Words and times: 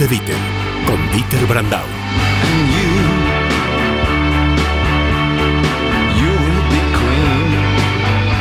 de 0.00 0.08
Dieter, 0.08 0.36
con 0.86 0.96
Dieter 1.12 1.44
Brandau. 1.46 1.84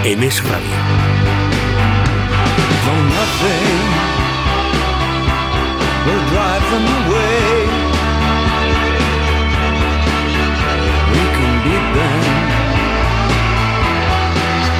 En 0.05 0.23
Es 0.23 0.41
Radio. 0.43 0.79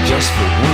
just 0.09 0.32
for 0.34 0.44
one 0.64 0.69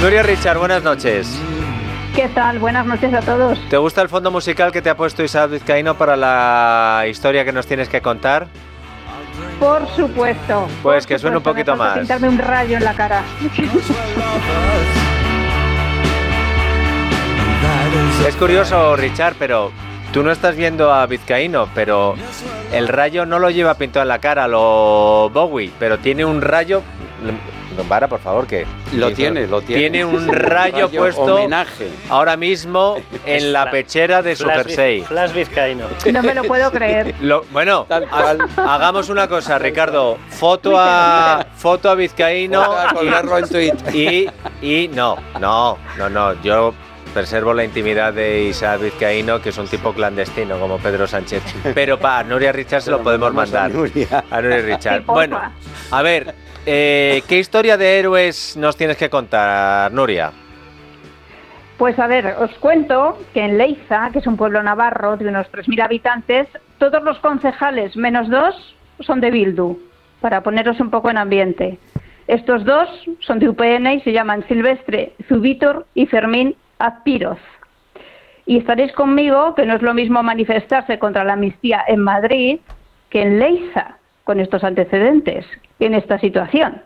Nuria 0.00 0.22
Richard, 0.22 0.58
buenas 0.58 0.82
noches. 0.82 1.40
¿Qué 2.14 2.28
tal? 2.28 2.58
Buenas 2.58 2.86
noches 2.86 3.12
a 3.12 3.20
todos. 3.20 3.58
¿Te 3.68 3.76
gusta 3.76 4.02
el 4.02 4.08
fondo 4.08 4.30
musical 4.30 4.72
que 4.72 4.80
te 4.80 4.90
ha 4.90 4.96
puesto 4.96 5.22
Isabel 5.22 5.58
Vizcaíno 5.58 5.96
para 5.96 6.16
la 6.16 7.04
historia 7.08 7.44
que 7.44 7.52
nos 7.52 7.66
tienes 7.66 7.88
que 7.88 8.00
contar? 8.00 8.46
Por 9.58 9.86
supuesto. 9.94 10.68
Pues 10.82 11.06
que 11.06 11.18
suene 11.18 11.38
un 11.38 11.42
poquito 11.42 11.76
más. 11.76 11.98
Pintarme 11.98 12.28
un 12.28 12.38
rayo 12.38 12.76
en 12.76 12.84
la 12.84 12.94
cara. 12.94 13.22
es 18.26 18.36
curioso, 18.36 18.96
Richard, 18.96 19.34
pero 19.38 19.72
Tú 20.16 20.22
no 20.22 20.30
estás 20.30 20.56
viendo 20.56 20.94
a 20.94 21.06
Vizcaíno, 21.06 21.68
pero 21.74 22.14
el 22.72 22.88
rayo 22.88 23.26
no 23.26 23.38
lo 23.38 23.50
lleva 23.50 23.74
pintado 23.74 24.02
en 24.02 24.08
la 24.08 24.18
cara, 24.18 24.48
lo 24.48 25.28
Bowie, 25.28 25.70
pero 25.78 25.98
tiene 25.98 26.24
un 26.24 26.40
rayo. 26.40 26.82
Vara, 27.84 28.08
por 28.08 28.20
favor, 28.20 28.46
que. 28.46 28.66
Lo 28.92 29.10
tiene, 29.12 29.46
lo 29.46 29.60
tiene. 29.62 29.80
Tiene 29.82 30.04
un 30.04 30.28
rayo, 30.32 30.90
puesto. 30.90 31.36
Homenaje. 31.36 31.88
Ahora 32.08 32.36
mismo 32.36 32.96
en 33.26 33.52
la 33.52 33.70
pechera 33.70 34.22
de 34.22 34.36
su 34.36 34.46
jersey. 34.48 35.02
Flash 35.02 35.32
Vizcaíno. 35.32 35.86
No 36.12 36.22
me 36.22 36.34
lo 36.34 36.44
puedo 36.44 36.70
creer. 36.70 37.14
bueno, 37.50 37.86
hagamos 38.56 39.08
una 39.08 39.28
cosa, 39.28 39.58
Ricardo. 39.58 40.16
Foto 40.30 40.74
a 40.78 41.46
foto 41.56 41.90
a 41.90 41.94
Vizcaíno 41.94 42.64
y, 43.92 43.98
y, 43.98 44.30
y 44.62 44.88
no, 44.88 45.16
no, 45.40 45.78
no, 45.98 46.08
no. 46.08 46.42
Yo 46.42 46.72
preservo 47.16 47.54
la 47.54 47.64
intimidad 47.64 48.12
de 48.12 48.44
Isaac 48.44 48.78
Vizcaíno, 48.80 49.40
que 49.40 49.48
es 49.48 49.56
un 49.56 49.66
tipo 49.66 49.94
clandestino 49.94 50.58
como 50.58 50.76
Pedro 50.76 51.06
Sánchez. 51.06 51.42
Pero 51.74 51.98
para 51.98 52.22
Nuria 52.24 52.52
Richard 52.52 52.82
se 52.82 52.90
lo 52.90 53.02
podemos 53.02 53.32
mandar. 53.32 53.70
A 53.70 54.40
Nuria, 54.40 54.60
Richard. 54.60 55.04
Bueno, 55.06 55.40
a 55.90 56.02
ver, 56.02 56.34
eh, 56.66 57.22
¿qué 57.28 57.38
historia 57.38 57.76
de 57.76 57.98
héroes 57.98 58.56
nos 58.56 58.76
tienes 58.76 58.96
que 58.96 59.08
contar, 59.08 59.92
Nuria? 59.92 60.32
Pues 61.78 61.98
a 61.98 62.06
ver, 62.06 62.36
os 62.38 62.50
cuento 62.58 63.18
que 63.34 63.44
en 63.44 63.58
Leiza, 63.58 64.10
que 64.12 64.20
es 64.20 64.26
un 64.26 64.36
pueblo 64.36 64.62
navarro 64.62 65.16
de 65.16 65.28
unos 65.28 65.46
3.000 65.52 65.84
habitantes, 65.84 66.48
todos 66.78 67.02
los 67.02 67.18
concejales, 67.18 67.96
menos 67.96 68.28
dos, 68.28 68.74
son 69.00 69.20
de 69.20 69.30
Bildu, 69.30 69.78
para 70.20 70.42
poneros 70.42 70.80
un 70.80 70.90
poco 70.90 71.10
en 71.10 71.18
ambiente. 71.18 71.78
Estos 72.26 72.64
dos 72.64 72.88
son 73.20 73.38
de 73.38 73.48
UPN 73.48 73.86
y 73.92 74.00
se 74.00 74.12
llaman 74.12 74.44
Silvestre 74.48 75.12
Zubitor 75.28 75.86
y 75.94 76.06
Fermín 76.06 76.56
Azpiroz. 76.78 77.38
Y 78.46 78.58
estaréis 78.58 78.92
conmigo 78.92 79.54
que 79.54 79.66
no 79.66 79.74
es 79.74 79.82
lo 79.82 79.94
mismo 79.94 80.22
manifestarse 80.22 80.98
contra 80.98 81.24
la 81.24 81.34
amnistía 81.34 81.84
en 81.86 82.00
Madrid 82.00 82.58
que 83.10 83.22
en 83.22 83.38
Leiza, 83.38 83.95
con 84.26 84.40
estos 84.40 84.64
antecedentes, 84.64 85.46
en 85.78 85.94
esta 85.94 86.18
situación. 86.18 86.82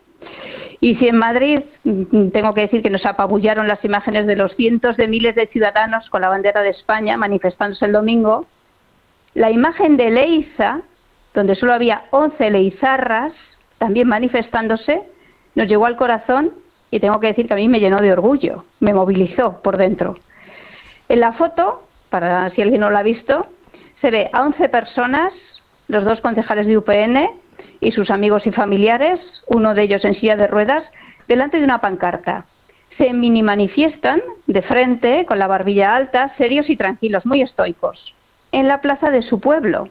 Y 0.79 0.95
si 0.97 1.07
en 1.07 1.17
Madrid 1.17 1.61
mm, 1.83 2.29
tengo 2.29 2.53
que 2.53 2.61
decir 2.61 2.83
que 2.83 2.91
nos 2.91 3.03
apabullaron 3.03 3.67
las 3.67 3.83
imágenes 3.83 4.27
de 4.27 4.35
los 4.35 4.55
cientos 4.55 4.95
de 4.95 5.07
miles 5.07 5.33
de 5.33 5.47
ciudadanos 5.47 6.07
con 6.11 6.21
la 6.21 6.29
bandera 6.29 6.61
de 6.61 6.69
España 6.69 7.17
manifestándose 7.17 7.85
el 7.85 7.93
domingo, 7.93 8.45
la 9.33 9.49
imagen 9.49 9.97
de 9.97 10.11
Leiza, 10.11 10.81
donde 11.33 11.55
solo 11.55 11.73
había 11.73 12.03
11 12.11 12.51
leizarras 12.51 13.33
también 13.79 14.07
manifestándose, 14.07 15.01
nos 15.55 15.67
llegó 15.67 15.87
al 15.87 15.95
corazón 15.95 16.53
y 16.91 16.99
tengo 16.99 17.19
que 17.19 17.27
decir 17.27 17.47
que 17.47 17.53
a 17.53 17.57
mí 17.57 17.67
me 17.67 17.79
llenó 17.79 18.01
de 18.01 18.13
orgullo, 18.13 18.65
me 18.79 18.93
movilizó 18.93 19.63
por 19.63 19.77
dentro. 19.77 20.15
En 21.09 21.21
la 21.21 21.33
foto, 21.33 21.87
para 22.11 22.51
si 22.51 22.61
alguien 22.61 22.81
no 22.81 22.91
la 22.91 22.99
ha 22.99 23.03
visto, 23.03 23.47
se 23.99 24.11
ve 24.11 24.29
a 24.31 24.43
11 24.43 24.69
personas, 24.69 25.33
los 25.91 26.05
dos 26.05 26.21
concejales 26.21 26.67
de 26.67 26.77
UPN 26.77 27.29
y 27.81 27.91
sus 27.91 28.09
amigos 28.09 28.47
y 28.47 28.51
familiares, 28.51 29.19
uno 29.47 29.73
de 29.73 29.83
ellos 29.83 30.05
en 30.05 30.15
silla 30.15 30.37
de 30.37 30.47
ruedas, 30.47 30.83
delante 31.27 31.57
de 31.57 31.65
una 31.65 31.81
pancarta. 31.81 32.45
Se 32.97 33.11
mini 33.11 33.43
manifiestan 33.43 34.21
de 34.47 34.61
frente, 34.61 35.25
con 35.25 35.37
la 35.37 35.47
barbilla 35.47 35.93
alta, 35.93 36.33
serios 36.37 36.69
y 36.69 36.77
tranquilos, 36.77 37.25
muy 37.25 37.41
estoicos, 37.41 38.15
en 38.53 38.69
la 38.69 38.79
plaza 38.79 39.11
de 39.11 39.21
su 39.21 39.41
pueblo. 39.41 39.89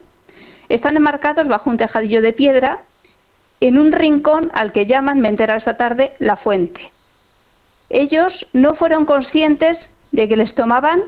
Están 0.69 0.97
enmarcados 0.97 1.47
bajo 1.47 1.69
un 1.69 1.77
tejadillo 1.77 2.23
de 2.23 2.33
piedra 2.33 2.79
en 3.59 3.77
un 3.77 3.91
rincón 3.91 4.49
al 4.55 4.71
que 4.71 4.87
llaman, 4.87 5.19
me 5.19 5.29
entera 5.29 5.57
esta 5.57 5.77
tarde, 5.77 6.13
la 6.17 6.37
fuente. 6.37 6.91
Ellos 7.89 8.33
no 8.53 8.73
fueron 8.73 9.05
conscientes 9.05 9.77
de 10.11 10.27
que 10.27 10.35
les 10.35 10.55
tomaban 10.55 11.03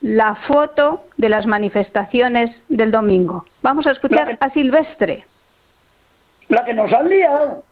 la 0.00 0.36
foto 0.46 1.04
de 1.16 1.28
las 1.28 1.46
manifestaciones 1.46 2.50
del 2.68 2.90
domingo. 2.90 3.44
Vamos 3.62 3.86
a 3.86 3.92
escuchar 3.92 4.36
a 4.40 4.50
Silvestre. 4.50 5.24
La 6.48 6.64
que 6.64 6.74
nos 6.74 6.92
han 6.92 7.08
liado. 7.08 7.64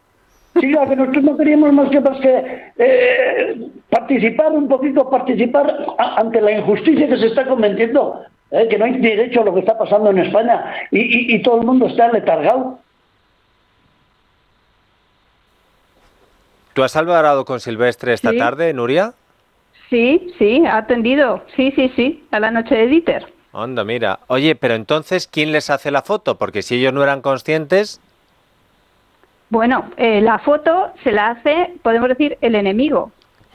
Sí, 0.59 0.71
la 0.71 0.87
que 0.87 0.95
nosotros 0.95 1.23
no 1.23 1.37
queríamos 1.37 1.71
más 1.71 1.89
que, 1.89 1.99
más 2.01 2.19
que 2.19 2.71
eh, 2.77 3.69
participar 3.89 4.51
un 4.51 4.67
poquito, 4.67 5.09
participar 5.09 5.85
ante 5.97 6.41
la 6.41 6.51
injusticia 6.51 7.07
que 7.07 7.17
se 7.17 7.27
está 7.27 7.45
cometiendo, 7.45 8.23
eh, 8.51 8.67
que 8.67 8.77
no 8.77 8.85
hay 8.85 8.97
derecho 8.97 9.41
a 9.41 9.45
lo 9.45 9.53
que 9.53 9.59
está 9.59 9.77
pasando 9.77 10.09
en 10.09 10.19
España 10.19 10.73
y, 10.89 11.35
y 11.35 11.41
todo 11.43 11.59
el 11.61 11.65
mundo 11.65 11.87
está 11.87 12.11
letargado. 12.11 12.79
¿Tú 16.73 16.83
has 16.83 16.95
hablado 16.95 17.45
con 17.45 17.59
Silvestre 17.59 18.13
esta 18.13 18.35
tarde, 18.35 18.73
Nuria? 18.73 19.13
Sí, 19.89 20.33
sí, 20.37 20.65
ha 20.65 20.77
atendido. 20.77 21.43
Sí, 21.55 21.71
sí, 21.75 21.91
sí, 21.95 22.25
a 22.31 22.39
la 22.39 22.51
noche 22.51 22.75
de 22.75 22.87
Dieter. 22.87 23.33
Anda, 23.53 23.83
mira. 23.83 24.19
Oye, 24.27 24.55
pero 24.55 24.75
entonces, 24.75 25.27
¿quién 25.27 25.51
les 25.51 25.69
hace 25.69 25.91
la 25.91 26.01
foto? 26.01 26.37
Porque 26.37 26.61
si 26.61 26.75
ellos 26.75 26.93
no 26.93 27.03
eran 27.03 27.21
conscientes... 27.21 28.01
Bueno, 29.49 29.89
eh, 29.95 30.19
la 30.19 30.39
foto 30.39 30.91
se 31.03 31.13
la 31.13 31.29
hace, 31.29 31.73
podemos 31.81 32.09
decir, 32.09 32.37
el 32.41 32.55
enemigo. 32.55 33.11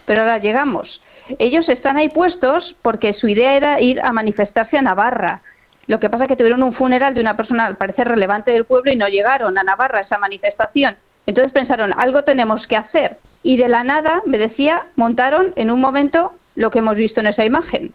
Pero 0.06 0.22
ahora 0.22 0.38
llegamos. 0.38 1.03
Ellos 1.38 1.69
están 1.69 1.98
ahí 1.98 2.09
puestos 2.09 2.75
porque 2.82 3.12
su 3.14 3.28
idea 3.28 3.54
era 3.54 3.81
ir 3.81 4.00
a 4.00 4.12
manifestarse 4.12 4.78
a 4.78 4.82
Navarra. 4.82 5.43
Lo 5.87 6.00
que 6.00 6.09
pasa 6.09 6.25
es 6.25 6.28
que 6.28 6.37
tuvieron 6.37 6.62
un 6.62 6.75
funeral 6.75 7.14
de 7.14 7.20
una 7.20 7.37
persona 7.37 7.66
al 7.66 7.76
parecer 7.76 8.09
relevante 8.09 8.53
del 8.53 8.64
pueblo 8.64 8.91
y 8.91 8.97
no 8.97 9.09
llegaron 9.09 9.59
a 9.59 9.62
Navarra 9.62 9.99
a 9.99 10.03
esa 10.03 10.19
manifestación. 10.19 10.97
Entonces 11.26 11.53
pensaron, 11.53 11.93
algo 11.97 12.25
tenemos 12.25 12.66
que 12.66 12.76
hacer. 12.76 13.19
Y 13.43 13.56
de 13.56 13.69
la 13.69 13.85
nada, 13.85 14.23
me 14.27 14.39
decía, 14.39 14.87
montaron 14.97 15.53
en 15.56 15.71
un 15.71 15.81
momento 15.81 16.33
lo 16.55 16.71
que 16.71 16.79
hemos 16.79 16.97
visto 16.97 17.21
en 17.21 17.27
esa 17.27 17.44
imagen. 17.44 17.93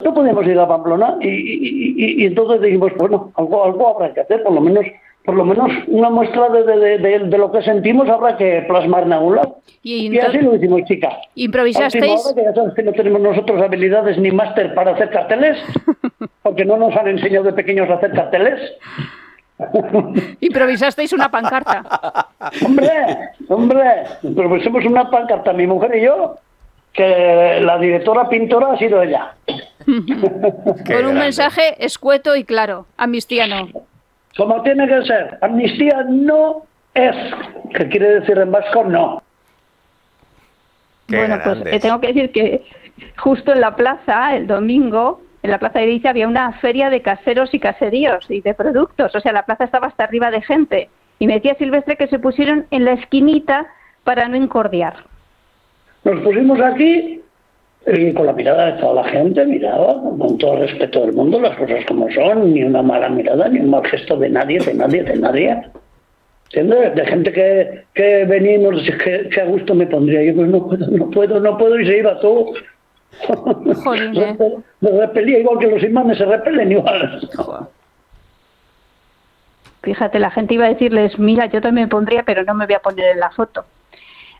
No 0.00 0.14
podemos 0.14 0.46
ir 0.46 0.58
a 0.58 0.66
Pamplona 0.66 1.16
y, 1.20 2.24
entonces 2.24 2.60
dijimos, 2.60 2.92
bueno, 2.98 3.32
algo, 3.36 3.64
algo 3.64 3.88
habrá 3.88 4.12
que 4.12 4.20
hacer, 4.20 4.42
por 4.42 4.52
lo 4.52 4.60
menos 4.60 4.84
por 5.24 5.36
lo 5.36 5.44
menos 5.44 5.70
una 5.86 6.10
muestra 6.10 6.48
de, 6.48 7.18
lo 7.38 7.52
que 7.52 7.62
sentimos 7.62 8.08
habrá 8.08 8.36
que 8.36 8.64
plasmar 8.66 9.04
en 9.04 9.12
algún 9.12 9.36
lado. 9.36 9.58
Y, 9.84 10.16
así 10.18 10.38
lo 10.38 10.56
hicimos, 10.56 10.82
chica. 10.84 11.10
¿Improvisasteis? 11.34 12.32
que 12.34 12.42
ya 12.42 12.52
sabes 12.54 12.74
que 12.74 12.82
no 12.82 12.92
tenemos 12.92 13.20
nosotros 13.20 13.60
habilidades 13.62 14.18
ni 14.18 14.30
máster 14.30 14.74
para 14.74 14.92
hacer 14.92 15.10
carteles, 15.10 15.58
porque 16.42 16.64
no 16.64 16.76
nos 16.76 16.96
han 16.96 17.08
enseñado 17.08 17.44
de 17.44 17.52
pequeños 17.52 17.88
a 17.88 17.94
hacer 17.94 18.12
carteles. 18.12 18.60
Improvisasteis 20.40 21.12
una 21.12 21.30
pancarta. 21.30 22.28
hombre, 22.64 22.90
hombre, 23.48 24.04
improvisamos 24.22 24.84
una 24.84 25.10
pancarta, 25.10 25.52
mi 25.52 25.66
mujer 25.66 25.96
y 25.96 26.02
yo, 26.02 26.36
que 26.92 27.58
la 27.60 27.78
directora 27.78 28.28
pintora 28.28 28.72
ha 28.72 28.78
sido 28.78 29.02
ella. 29.02 29.34
Con 29.84 31.06
un 31.06 31.14
mensaje 31.14 31.84
escueto 31.84 32.36
y 32.36 32.44
claro, 32.44 32.86
amnistía 32.96 33.46
no. 33.46 33.68
Como 34.36 34.62
tiene 34.62 34.86
que 34.86 35.04
ser, 35.04 35.38
amnistía 35.40 36.04
no 36.08 36.62
es, 36.94 37.16
que 37.74 37.88
quiere 37.88 38.20
decir 38.20 38.38
en 38.38 38.50
vasco 38.50 38.84
no. 38.84 39.22
bueno, 41.08 41.38
pues 41.42 41.58
eh, 41.66 41.80
tengo 41.80 42.00
que 42.00 42.08
decir 42.08 42.32
que 42.32 42.64
justo 43.16 43.52
en 43.52 43.60
la 43.60 43.76
plaza, 43.76 44.36
el 44.36 44.46
domingo, 44.46 45.20
en 45.42 45.50
la 45.50 45.58
Plaza 45.58 45.80
de 45.80 45.86
Iriza 45.86 46.10
había 46.10 46.28
una 46.28 46.52
feria 46.54 46.88
de 46.88 47.02
caseros 47.02 47.52
y 47.52 47.58
caseríos 47.58 48.30
y 48.30 48.40
de 48.40 48.54
productos, 48.54 49.14
o 49.14 49.20
sea, 49.20 49.32
la 49.32 49.44
plaza 49.44 49.64
estaba 49.64 49.88
hasta 49.88 50.04
arriba 50.04 50.30
de 50.30 50.42
gente. 50.42 50.88
Y 51.18 51.26
me 51.26 51.34
decía 51.34 51.56
Silvestre 51.56 51.96
que 51.96 52.06
se 52.06 52.18
pusieron 52.18 52.66
en 52.70 52.84
la 52.84 52.92
esquinita 52.92 53.66
para 54.04 54.28
no 54.28 54.36
incordiar. 54.36 54.94
Nos 56.04 56.20
pusimos 56.20 56.60
aquí 56.60 57.20
con 58.14 58.26
la 58.26 58.32
mirada 58.32 58.72
de 58.72 58.80
toda 58.80 59.02
la 59.02 59.08
gente, 59.08 59.44
miraba 59.44 60.00
con 60.00 60.38
todo 60.38 60.54
el 60.54 60.68
respeto 60.68 61.00
del 61.00 61.14
mundo 61.14 61.40
las 61.40 61.56
cosas 61.56 61.84
como 61.86 62.08
son, 62.12 62.54
ni 62.54 62.62
una 62.62 62.82
mala 62.82 63.08
mirada, 63.08 63.48
ni 63.48 63.58
un 63.58 63.70
mal 63.70 63.84
gesto 63.86 64.16
de 64.16 64.30
nadie, 64.30 64.60
de 64.60 64.74
nadie, 64.74 65.02
de 65.02 65.16
nadie. 65.16 65.62
¿Entiendes? 66.52 66.94
De 66.94 67.06
gente 67.06 67.32
que, 67.32 67.84
que 67.94 68.24
venimos, 68.26 68.82
que, 69.02 69.28
que 69.28 69.40
a 69.40 69.46
gusto 69.46 69.74
me 69.74 69.86
pondría. 69.86 70.22
Yo 70.22 70.34
pues 70.34 70.48
no 70.48 70.68
puedo, 70.68 70.86
no 70.90 71.10
puedo, 71.10 71.40
no 71.40 71.58
puedo, 71.58 71.80
y 71.80 71.86
se 71.86 71.98
iba 71.98 72.20
todo. 72.20 72.52
Jolín, 73.84 74.12
me 74.80 74.90
repelía 74.90 75.38
igual 75.38 75.58
que 75.58 75.66
los 75.68 75.82
imanes 75.82 76.18
se 76.18 76.24
repelen 76.24 76.72
igual. 76.72 77.28
Fíjate, 79.82 80.18
la 80.18 80.30
gente 80.30 80.54
iba 80.54 80.66
a 80.66 80.70
decirles, 80.70 81.18
mira, 81.18 81.46
yo 81.46 81.60
también 81.60 81.86
me 81.86 81.90
pondría, 81.90 82.22
pero 82.22 82.44
no 82.44 82.54
me 82.54 82.66
voy 82.66 82.74
a 82.74 82.80
poner 82.80 83.12
en 83.12 83.20
la 83.20 83.30
foto. 83.30 83.64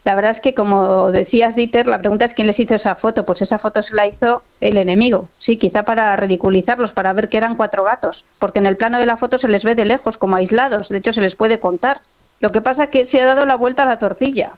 La 0.05 0.17
verdad 0.17 0.33
es 0.33 0.41
que, 0.41 0.55
como 0.55 1.13
decías, 1.13 1.55
Dieter, 1.55 1.87
la 1.87 2.01
pregunta 2.01 2.25
es 2.25 2.35
quién 2.35 2.49
les 2.49 2.59
hizo 2.59 2.75
esa 2.75 2.97
foto. 2.97 3.25
Pues 3.25 3.41
esa 3.41 3.61
foto 3.61 3.83
se 3.83 3.95
la 3.95 4.09
hizo 4.09 4.43
el 4.61 4.77
enemigo. 4.77 5.29
Sí, 5.39 5.59
quizá 5.59 5.85
para 5.85 6.17
ridiculizarlos, 6.17 6.91
para 6.91 7.13
ver 7.13 7.29
que 7.29 7.37
eran 7.37 7.57
cuatro 7.57 7.85
gatos. 7.85 8.25
Porque 8.41 8.59
en 8.59 8.67
el 8.67 8.77
plano 8.77 8.99
de 8.99 9.07
la 9.07 9.17
foto 9.17 9.39
se 9.39 9.47
les 9.47 9.63
ve 9.63 9.77
de 9.77 9.85
lejos, 9.85 10.17
como 10.17 10.35
aislados. 10.35 10.89
De 10.89 10.99
hecho, 10.99 11.13
se 11.13 11.21
les 11.21 11.37
puede 11.37 11.61
contar. 11.61 12.01
Lo 12.41 12.51
que 12.51 12.61
pasa 12.61 12.85
es 12.85 12.91
que 12.91 13.07
se 13.07 13.21
ha 13.21 13.27
dado 13.27 13.47
la 13.47 13.55
vuelta 13.55 13.85
a 13.85 13.87
la 13.87 14.01
tortilla. 14.01 14.55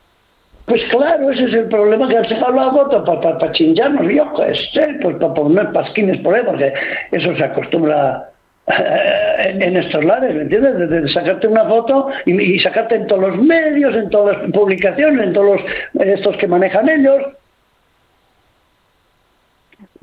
Pues 0.67 0.83
claro, 0.91 1.31
ese 1.31 1.45
es 1.45 1.55
el 1.55 1.69
problema 1.69 2.09
que 2.09 2.17
han 2.17 2.29
sacado 2.29 2.53
la 2.53 2.71
foto 2.71 3.05
para 3.05 3.39
pa, 3.39 3.53
chincharnos, 3.53 4.11
yo 4.11 4.33
qué 4.35 4.55
sé, 4.73 4.99
pues 5.03 5.17
para 5.17 5.35
poner 5.35 5.73
pasquines 5.73 6.19
por 6.21 6.35
ahí, 6.35 6.43
porque 6.45 6.73
eso 7.13 7.37
se 7.37 7.45
acostumbra 7.45 8.31
eh, 8.67 9.59
en 9.61 9.77
estos 9.77 10.03
lares, 10.03 10.35
¿me 10.35 10.43
entiendes? 10.43 10.89
De, 10.89 11.09
sacarte 11.09 11.49
una 11.49 11.67
foto 11.67 12.09
y, 12.25 12.59
sacarte 12.61 12.95
en 12.95 13.07
todos 13.07 13.29
los 13.29 13.37
medios, 13.43 13.95
en 13.95 14.09
todas 14.09 14.39
las 14.39 14.51
publicaciones, 14.53 15.27
en 15.27 15.33
todos 15.35 15.61
los, 15.61 16.07
estos 16.07 16.37
que 16.39 16.49
manejan 16.49 16.89
ellos. 16.89 17.23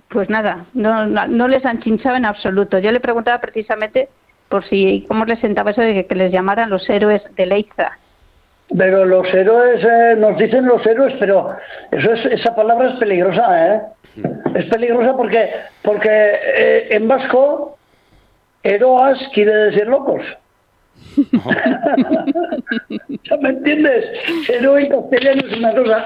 Pues 0.09 0.29
nada, 0.29 0.65
no, 0.73 1.07
no 1.07 1.47
les 1.47 1.65
han 1.65 1.81
chinchado 1.81 2.17
en 2.17 2.25
absoluto. 2.25 2.77
Yo 2.77 2.91
le 2.91 2.99
preguntaba 2.99 3.39
precisamente 3.39 4.09
por 4.51 4.67
si 4.67 5.05
cómo 5.07 5.25
les 5.25 5.39
sentaba 5.39 5.71
eso 5.71 5.81
de 5.81 6.05
que, 6.05 6.15
les 6.15 6.31
llamaran 6.31 6.69
los 6.69 6.87
héroes 6.87 7.23
de 7.35 7.45
Leiza. 7.47 7.97
Pero 8.77 9.05
los 9.05 9.27
héroes, 9.33 9.83
eh, 9.83 10.15
nos 10.17 10.37
dicen 10.37 10.65
los 10.65 10.85
héroes, 10.85 11.13
pero 11.19 11.55
eso 11.91 12.13
es, 12.13 12.25
esa 12.25 12.55
palabra 12.55 12.91
es 12.91 12.95
peligrosa, 12.99 13.67
¿eh? 13.67 13.81
Es 14.55 14.65
peligrosa 14.65 15.15
porque, 15.15 15.49
porque 15.81 16.09
eh, 16.09 16.87
en 16.91 17.07
vasco 17.07 17.77
Heroas 18.63 19.17
quiere 19.33 19.53
decir 19.53 19.87
locos. 19.87 20.21
¿Ya 23.23 23.37
me 23.37 23.49
entiendes? 23.49 24.05
Héroe 24.49 24.87
castellano 24.87 25.41
es 25.49 25.57
una 25.57 25.73
cosa. 25.73 26.05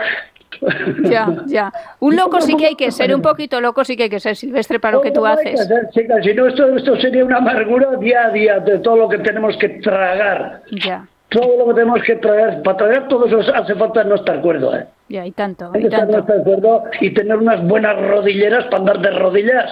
ya, 1.03 1.35
ya. 1.47 1.73
Un 1.99 2.15
loco 2.15 2.39
sí 2.39 2.55
que 2.55 2.67
hay 2.67 2.75
que 2.75 2.91
ser, 2.91 3.13
un 3.13 3.21
poquito 3.21 3.59
loco 3.59 3.83
sí 3.83 3.97
que 3.97 4.03
hay 4.03 4.09
que 4.09 4.19
ser, 4.19 4.35
Silvestre, 4.35 4.79
para 4.79 4.93
lo 4.93 5.01
que 5.01 5.11
tú 5.11 5.25
haces. 5.25 5.67
si 5.93 6.33
no, 6.33 6.47
esto, 6.47 6.75
esto 6.75 6.95
sería 6.97 7.25
una 7.25 7.37
amargura 7.37 7.97
día 7.97 8.27
a 8.27 8.29
día 8.29 8.59
de 8.59 8.79
todo 8.79 8.95
lo 8.95 9.09
que 9.09 9.17
tenemos 9.17 9.57
que 9.57 9.69
tragar. 9.69 10.61
Ya. 10.71 11.05
Todo 11.35 11.57
lo 11.57 11.67
que 11.67 11.73
tenemos 11.73 12.01
que 12.03 12.15
tragar. 12.15 12.63
Para 12.63 12.77
tragar 12.77 13.07
todo 13.09 13.25
eso 13.25 13.53
hace 13.53 13.75
falta 13.75 14.03
no 14.05 14.15
estar 14.15 14.41
cuerdo, 14.41 14.75
¿eh? 14.75 14.85
Ya, 15.09 15.25
y 15.25 15.31
tanto. 15.31 15.69
Hay 15.73 15.85
y, 15.85 15.89
tanto. 15.89 16.13
No 16.13 16.19
estar 16.19 16.43
cuerdo 16.43 16.83
y 17.01 17.13
tener 17.13 17.35
unas 17.35 17.61
buenas 17.67 18.01
rodilleras 18.01 18.63
para 18.65 18.77
andar 18.77 18.99
de 18.99 19.11
rodillas 19.11 19.69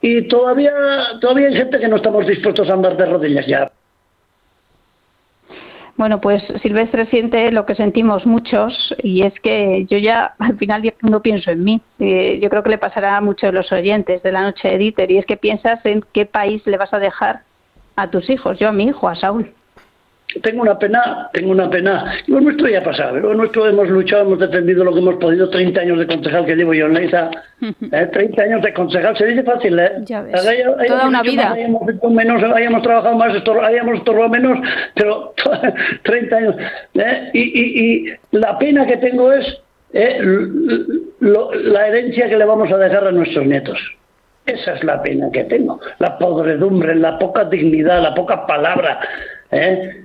y 0.00 0.28
todavía, 0.28 0.72
todavía 1.20 1.48
hay 1.48 1.54
gente 1.54 1.80
que 1.80 1.88
no 1.88 1.96
estamos 1.96 2.26
dispuestos 2.26 2.68
a 2.68 2.74
andar 2.74 2.96
de 2.96 3.06
rodillas 3.06 3.46
ya. 3.46 3.72
Bueno, 5.96 6.20
pues 6.20 6.42
Silvestre 6.62 7.06
siente 7.06 7.50
lo 7.50 7.66
que 7.66 7.74
sentimos 7.74 8.24
muchos 8.24 8.94
y 9.02 9.22
es 9.22 9.34
que 9.40 9.84
yo 9.86 9.98
ya 9.98 10.34
al 10.38 10.56
final 10.56 10.94
no 11.00 11.22
pienso 11.22 11.50
en 11.50 11.64
mí. 11.64 11.80
Eh, 11.98 12.38
yo 12.40 12.50
creo 12.50 12.62
que 12.62 12.70
le 12.70 12.78
pasará 12.78 13.16
a 13.16 13.20
muchos 13.20 13.50
de 13.50 13.58
los 13.58 13.72
oyentes 13.72 14.22
de 14.22 14.30
la 14.30 14.42
noche 14.42 14.68
de 14.68 14.78
Dieter 14.78 15.10
y 15.10 15.18
es 15.18 15.26
que 15.26 15.36
piensas 15.36 15.84
en 15.84 16.04
qué 16.12 16.24
país 16.24 16.64
le 16.66 16.76
vas 16.76 16.92
a 16.92 17.00
dejar 17.00 17.40
a 17.96 18.10
tus 18.10 18.30
hijos. 18.30 18.58
Yo 18.60 18.68
a 18.68 18.72
mi 18.72 18.84
hijo, 18.84 19.08
a 19.08 19.16
Saúl 19.16 19.52
tengo 20.42 20.62
una 20.62 20.78
pena, 20.78 21.30
tengo 21.32 21.52
una 21.52 21.70
pena. 21.70 22.12
Lo 22.26 22.40
nuestro 22.40 22.68
ya 22.68 22.80
ha 22.80 22.84
pasado, 22.84 23.18
lo 23.18 23.34
nuestro 23.34 23.66
hemos 23.66 23.88
luchado, 23.88 24.22
hemos 24.22 24.38
defendido 24.38 24.84
lo 24.84 24.92
que 24.92 25.00
hemos 25.00 25.16
podido, 25.16 25.48
30 25.48 25.80
años 25.80 25.98
de 25.98 26.06
concejal 26.06 26.44
que 26.44 26.54
llevo 26.54 26.74
yo 26.74 26.86
en 26.86 26.94
Leiza, 26.94 27.30
¿eh? 27.60 28.08
30 28.12 28.42
años 28.42 28.62
de 28.62 28.72
concejal, 28.72 29.16
se 29.16 29.26
dice 29.26 29.42
fácil, 29.42 29.78
¿eh? 29.78 29.92
Ya 30.04 30.22
ves. 30.22 30.34
Toda 30.86 31.08
una 31.08 31.22
vida. 31.22 31.52
hayamos, 31.52 31.82
menos, 32.10 32.42
hayamos 32.42 32.82
trabajado 32.82 33.16
más, 33.16 33.34
hayamos 33.34 33.98
estorbado 33.98 34.28
menos, 34.28 34.58
pero 34.94 35.34
30 36.02 36.36
años. 36.36 36.56
¿eh? 36.94 37.30
Y, 37.32 37.40
y, 37.40 38.08
y, 38.10 38.14
la 38.32 38.58
pena 38.58 38.86
que 38.86 38.98
tengo 38.98 39.32
es 39.32 39.60
¿eh? 39.92 40.20
la 41.20 41.88
herencia 41.88 42.28
que 42.28 42.36
le 42.36 42.44
vamos 42.44 42.70
a 42.70 42.76
dejar 42.76 43.06
a 43.06 43.12
nuestros 43.12 43.46
nietos. 43.46 43.78
Esa 44.46 44.74
es 44.74 44.84
la 44.84 45.02
pena 45.02 45.30
que 45.30 45.44
tengo, 45.44 45.78
la 45.98 46.16
podredumbre, 46.16 46.94
la 46.94 47.18
poca 47.18 47.44
dignidad, 47.44 48.02
la 48.02 48.14
poca 48.14 48.46
palabra. 48.46 48.98
¿eh? 49.50 50.04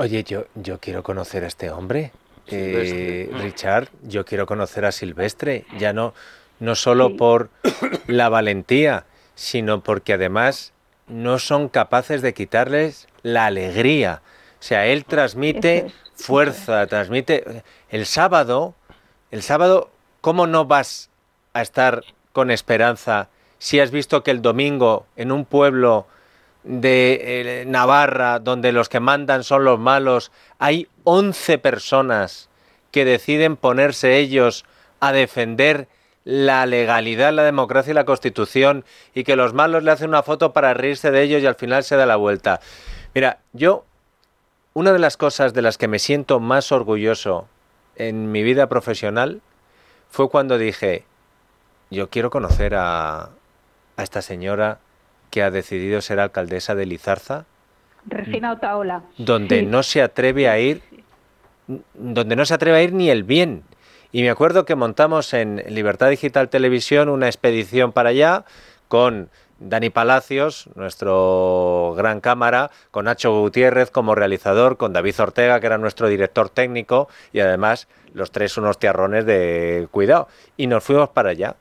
Oye, 0.00 0.22
yo, 0.22 0.44
yo 0.54 0.78
quiero 0.78 1.02
conocer 1.02 1.42
a 1.42 1.48
este 1.48 1.70
hombre. 1.72 2.12
Eh, 2.46 3.28
Richard, 3.32 3.88
yo 4.02 4.24
quiero 4.24 4.46
conocer 4.46 4.84
a 4.84 4.92
Silvestre, 4.92 5.66
ya 5.76 5.92
no, 5.92 6.14
no 6.60 6.76
solo 6.76 7.16
por 7.16 7.50
la 8.06 8.28
valentía, 8.28 9.06
sino 9.34 9.82
porque 9.82 10.12
además 10.12 10.72
no 11.08 11.40
son 11.40 11.68
capaces 11.68 12.22
de 12.22 12.32
quitarles 12.32 13.08
la 13.22 13.46
alegría. 13.46 14.22
O 14.60 14.62
sea, 14.62 14.86
él 14.86 15.04
transmite 15.04 15.90
fuerza, 16.14 16.86
transmite... 16.86 17.64
El 17.90 18.06
sábado, 18.06 18.76
el 19.32 19.42
sábado, 19.42 19.90
¿cómo 20.20 20.46
no 20.46 20.64
vas 20.64 21.10
a 21.54 21.62
estar 21.62 22.04
con 22.32 22.52
esperanza 22.52 23.30
si 23.58 23.80
has 23.80 23.90
visto 23.90 24.22
que 24.22 24.30
el 24.30 24.42
domingo 24.42 25.06
en 25.16 25.32
un 25.32 25.44
pueblo 25.44 26.06
de 26.64 27.20
eh, 27.22 27.64
Navarra, 27.66 28.38
donde 28.40 28.72
los 28.72 28.88
que 28.88 29.00
mandan 29.00 29.44
son 29.44 29.64
los 29.64 29.78
malos, 29.78 30.32
hay 30.58 30.88
11 31.04 31.58
personas 31.58 32.48
que 32.90 33.04
deciden 33.04 33.56
ponerse 33.56 34.18
ellos 34.18 34.64
a 35.00 35.12
defender 35.12 35.88
la 36.24 36.66
legalidad, 36.66 37.32
la 37.32 37.42
democracia 37.42 37.92
y 37.92 37.94
la 37.94 38.04
constitución 38.04 38.84
y 39.14 39.24
que 39.24 39.36
los 39.36 39.54
malos 39.54 39.82
le 39.82 39.90
hacen 39.90 40.10
una 40.10 40.22
foto 40.22 40.52
para 40.52 40.74
reírse 40.74 41.10
de 41.10 41.22
ellos 41.22 41.42
y 41.42 41.46
al 41.46 41.54
final 41.54 41.84
se 41.84 41.96
da 41.96 42.04
la 42.06 42.16
vuelta. 42.16 42.60
Mira, 43.14 43.38
yo, 43.52 43.84
una 44.74 44.92
de 44.92 44.98
las 44.98 45.16
cosas 45.16 45.54
de 45.54 45.62
las 45.62 45.78
que 45.78 45.88
me 45.88 45.98
siento 45.98 46.40
más 46.40 46.70
orgulloso 46.70 47.48
en 47.96 48.30
mi 48.30 48.42
vida 48.42 48.68
profesional 48.68 49.40
fue 50.10 50.28
cuando 50.28 50.58
dije, 50.58 51.04
yo 51.90 52.10
quiero 52.10 52.28
conocer 52.30 52.74
a, 52.74 53.30
a 53.96 54.02
esta 54.02 54.20
señora 54.20 54.80
que 55.30 55.42
ha 55.42 55.50
decidido 55.50 56.00
ser 56.00 56.20
alcaldesa 56.20 56.74
de 56.74 56.86
Lizarza. 56.86 57.44
Regina 58.06 58.52
Otaola. 58.52 59.02
Donde 59.18 59.62
no 59.62 59.82
se 59.82 60.02
atreve 60.02 60.48
a 60.48 60.58
ir, 60.58 60.82
donde 61.94 62.36
no 62.36 62.44
se 62.44 62.54
atreve 62.54 62.78
a 62.78 62.82
ir 62.82 62.92
ni 62.92 63.10
el 63.10 63.24
bien. 63.24 63.64
Y 64.12 64.22
me 64.22 64.30
acuerdo 64.30 64.64
que 64.64 64.74
montamos 64.74 65.34
en 65.34 65.62
Libertad 65.68 66.08
Digital 66.08 66.48
Televisión 66.48 67.08
una 67.08 67.26
expedición 67.26 67.92
para 67.92 68.10
allá 68.10 68.44
con 68.88 69.28
Dani 69.58 69.90
Palacios, 69.90 70.70
nuestro 70.76 71.92
gran 71.96 72.20
cámara, 72.20 72.70
con 72.90 73.04
Nacho 73.04 73.38
Gutiérrez 73.38 73.90
como 73.90 74.14
realizador, 74.14 74.76
con 74.76 74.92
David 74.92 75.20
Ortega, 75.20 75.60
que 75.60 75.66
era 75.66 75.78
nuestro 75.78 76.08
director 76.08 76.48
técnico, 76.48 77.08
y 77.32 77.40
además 77.40 77.88
los 78.14 78.30
tres 78.30 78.56
unos 78.56 78.78
tiarrones 78.78 79.26
de 79.26 79.88
cuidado. 79.90 80.28
Y 80.56 80.68
nos 80.68 80.84
fuimos 80.84 81.10
para 81.10 81.30
allá. 81.30 81.56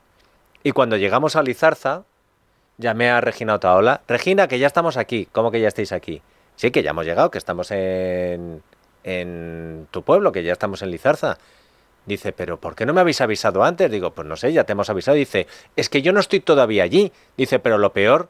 Y 0.64 0.72
cuando 0.72 0.96
llegamos 0.96 1.36
a 1.36 1.44
Lizarza, 1.44 2.04
llamé 2.78 3.10
a 3.10 3.22
Regina 3.22 3.56
Otaola. 3.56 4.02
Regina, 4.08 4.48
que 4.48 4.60
ya 4.60 4.68
estamos 4.68 4.98
aquí. 4.98 5.28
¿Cómo 5.32 5.52
que 5.52 5.60
ya 5.60 5.68
estáis 5.68 5.92
aquí? 5.92 6.22
Sí, 6.56 6.72
que 6.72 6.84
ya 6.84 6.92
hemos 6.92 7.06
llegado, 7.06 7.30
que 7.30 7.38
estamos 7.38 7.72
en, 7.72 8.64
en 9.04 9.88
tu 9.92 10.04
pueblo, 10.04 10.32
que 10.32 10.44
ya 10.44 10.54
estamos 10.54 10.82
en 10.82 10.92
Lizarza. 10.92 11.38
Dice, 12.06 12.32
pero 12.32 12.60
¿por 12.60 12.76
qué 12.76 12.86
no 12.86 12.94
me 12.94 13.02
habéis 13.02 13.22
avisado 13.22 13.64
antes? 13.64 13.92
Digo, 13.92 14.12
pues 14.12 14.28
no 14.28 14.38
sé, 14.38 14.54
ya 14.54 14.64
te 14.64 14.72
hemos 14.72 14.90
avisado. 14.90 15.16
Dice, 15.18 15.48
es 15.76 15.90
que 15.90 16.02
yo 16.02 16.14
no 16.14 16.20
estoy 16.20 16.40
todavía 16.40 16.84
allí. 16.84 17.12
Dice, 17.36 17.60
pero 17.60 17.78
lo 17.78 17.92
peor 17.92 18.30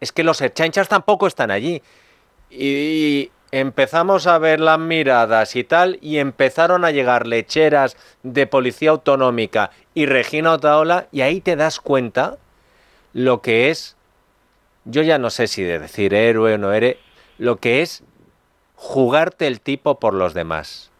es 0.00 0.12
que 0.12 0.24
los 0.24 0.42
chanchas 0.54 0.88
tampoco 0.88 1.26
están 1.26 1.50
allí. 1.50 1.82
Y 2.50 3.30
empezamos 3.50 4.26
a 4.26 4.38
ver 4.38 4.60
las 4.60 4.78
miradas 4.78 5.56
y 5.56 5.64
tal, 5.64 5.98
y 6.02 6.18
empezaron 6.18 6.84
a 6.84 6.90
llegar 6.90 7.26
lecheras 7.26 7.96
de 8.22 8.46
policía 8.46 8.90
autonómica 8.90 9.70
y 9.94 10.06
Regina 10.06 10.52
Otaola, 10.52 11.08
y 11.12 11.22
ahí 11.22 11.40
te 11.40 11.56
das 11.56 11.80
cuenta 11.80 12.36
lo 13.12 13.42
que 13.42 13.70
es, 13.70 13.96
yo 14.84 15.02
ya 15.02 15.18
no 15.18 15.30
sé 15.30 15.46
si 15.46 15.62
de 15.62 15.78
decir 15.78 16.14
héroe 16.14 16.54
o 16.54 16.58
no 16.58 16.72
héroe, 16.72 16.98
lo 17.38 17.56
que 17.56 17.82
es 17.82 18.02
jugarte 18.74 19.46
el 19.46 19.60
tipo 19.60 19.98
por 19.98 20.14
los 20.14 20.34
demás. 20.34 20.90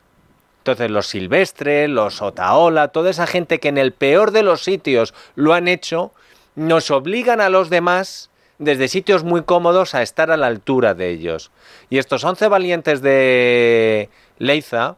Entonces 0.59 0.91
los 0.91 1.07
Silvestre, 1.07 1.89
los 1.89 2.21
Otaola, 2.21 2.89
toda 2.89 3.11
esa 3.11 3.27
gente 3.27 3.59
que 3.59 3.69
en 3.69 3.79
el 3.79 3.93
peor 3.93 4.33
de 4.33 4.43
los 4.43 4.63
sitios 4.63 5.15
lo 5.35 5.55
han 5.55 5.69
hecho, 5.69 6.13
nos 6.57 6.91
obligan 6.91 7.41
a 7.41 7.49
los 7.49 7.71
demás 7.71 8.31
desde 8.59 8.89
sitios 8.89 9.25
muy 9.25 9.43
cómodos 9.43 9.95
a 9.95 10.03
estar 10.03 10.31
a 10.31 10.37
la 10.37 10.49
altura 10.49 10.95
de 10.95 11.11
ellos. 11.11 11.51
Y 11.89 11.99
estos 11.99 12.25
11 12.25 12.49
valientes 12.49 13.01
de 13.01 14.11
Leiza 14.39 14.97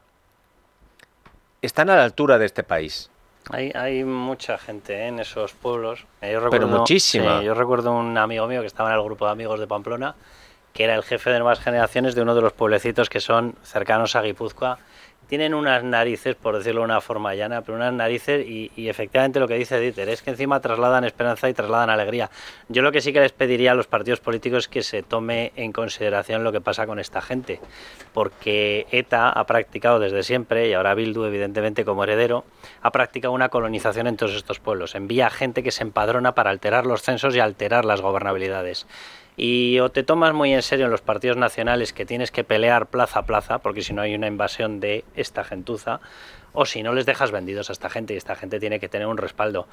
están 1.62 1.90
a 1.90 1.97
la 1.97 2.05
altura 2.05 2.38
de 2.38 2.47
este 2.47 2.62
país. 2.62 3.11
Hay, 3.52 3.73
hay 3.75 4.04
mucha 4.04 4.59
gente 4.59 4.95
¿eh? 4.95 5.09
en 5.09 5.19
esos 5.19 5.52
pueblos. 5.52 6.07
Eh, 6.21 6.33
yo 6.33 6.50
Pero 6.50 6.69
muchísima. 6.69 7.42
yo 7.42 7.54
recuerdo 7.54 7.92
un 7.92 8.16
amigo 8.16 8.47
mío 8.47 8.61
que 8.61 8.66
estaba 8.66 8.90
en 8.90 8.97
el 8.97 9.02
grupo 9.02 9.26
de 9.26 9.33
amigos 9.33 9.59
de 9.61 9.66
Pamplona, 9.66 10.14
que 10.73 10.85
era 10.85 10.95
el 10.95 11.02
jefe 11.02 11.30
de 11.30 11.38
nuevas 11.38 11.61
generaciones 11.61 12.14
de 12.14 12.23
uno 12.23 12.35
de 12.35 12.42
los 12.42 12.52
pueblecitos 12.52 13.09
que 13.09 13.21
son 13.21 13.57
cercanos 13.62 14.14
a 14.16 14.23
Guipúzcoa 14.23 14.78
tienen 15.30 15.54
unas 15.54 15.84
narices, 15.84 16.34
por 16.34 16.58
decirlo 16.58 16.80
de 16.80 16.87
una 16.87 17.00
forma 17.00 17.37
llana, 17.37 17.62
pero 17.62 17.76
unas 17.76 17.92
narices 17.92 18.44
y, 18.44 18.88
efectivamente 18.88 19.38
lo 19.38 19.46
que 19.46 19.54
dice 19.54 19.78
Dieter 19.78 20.08
es 20.08 20.22
que 20.22 20.30
encima 20.30 20.58
trasladan 20.58 21.04
esperanza 21.04 21.49
y 21.49 21.54
trasladan 21.54 21.88
alegría. 21.88 22.32
Yo 22.68 22.82
lo 22.82 22.90
que 22.90 23.00
sí 23.00 23.12
que 23.12 23.20
les 23.20 23.30
pediría 23.30 23.70
a 23.70 23.75
los 23.76 23.87
partidos 23.87 24.18
políticos 24.18 24.64
es 24.64 24.68
que 24.68 24.82
se 24.82 25.04
tome 25.04 25.52
en 25.54 25.70
consideración 25.70 26.42
lo 26.42 26.50
que 26.50 26.60
pasa 26.60 26.84
con 26.84 26.99
esta 26.99 27.22
gente, 27.22 27.60
porque 28.12 28.88
ETA 28.90 29.28
ha 29.28 29.46
practicado 29.46 30.00
desde 30.00 30.25
siempre, 30.25 30.68
y 30.68 30.72
ahora 30.72 30.94
Bildu 30.94 31.22
evidentemente 31.22 31.84
como 31.84 32.02
heredero, 32.02 32.44
ha 32.82 32.90
practicado 32.90 33.32
una 33.32 33.50
colonización 33.50 34.08
en 34.08 34.16
todos 34.16 34.34
estos 34.34 34.58
pueblos. 34.58 34.96
Envía 34.96 35.30
gente 35.30 35.62
que 35.62 35.70
se 35.70 35.84
empadrona 35.84 36.34
para 36.34 36.50
alterar 36.50 36.87
los 36.87 37.02
censos 37.02 37.37
y 37.37 37.38
alterar 37.38 37.84
las 37.84 38.00
gobernabilidades 38.00 38.88
y 39.42 39.80
o 39.80 39.90
te 39.90 40.02
tomas 40.02 40.35
muy 40.35 40.52
en 40.52 40.61
serio 40.61 40.85
en 40.85 40.90
los 40.90 41.00
partidos 41.00 41.38
nacionales 41.38 41.94
que 41.94 42.04
tienes 42.04 42.30
que 42.30 42.44
pelear 42.44 42.88
plaza 42.88 43.20
a 43.20 43.25
plaza, 43.25 43.61
porque 43.61 43.80
si 43.80 43.94
no 43.94 44.02
hay 44.02 44.14
una 44.14 44.26
invasión 44.26 44.80
de 44.80 45.02
esta 45.16 45.44
gentuza, 45.44 46.00
o 46.52 46.66
si 46.66 46.83
no 46.83 46.92
les 46.92 47.07
dejas 47.07 47.30
vendidos 47.30 47.71
a 47.71 47.73
esta 47.73 47.90
gente 47.90 48.14
y 48.14 48.16
esta 48.16 48.37
gente 48.37 48.61
tiene 48.61 48.80
que 48.80 48.88
tener 48.88 49.07
un 49.07 49.16
respaldo. 49.16 49.66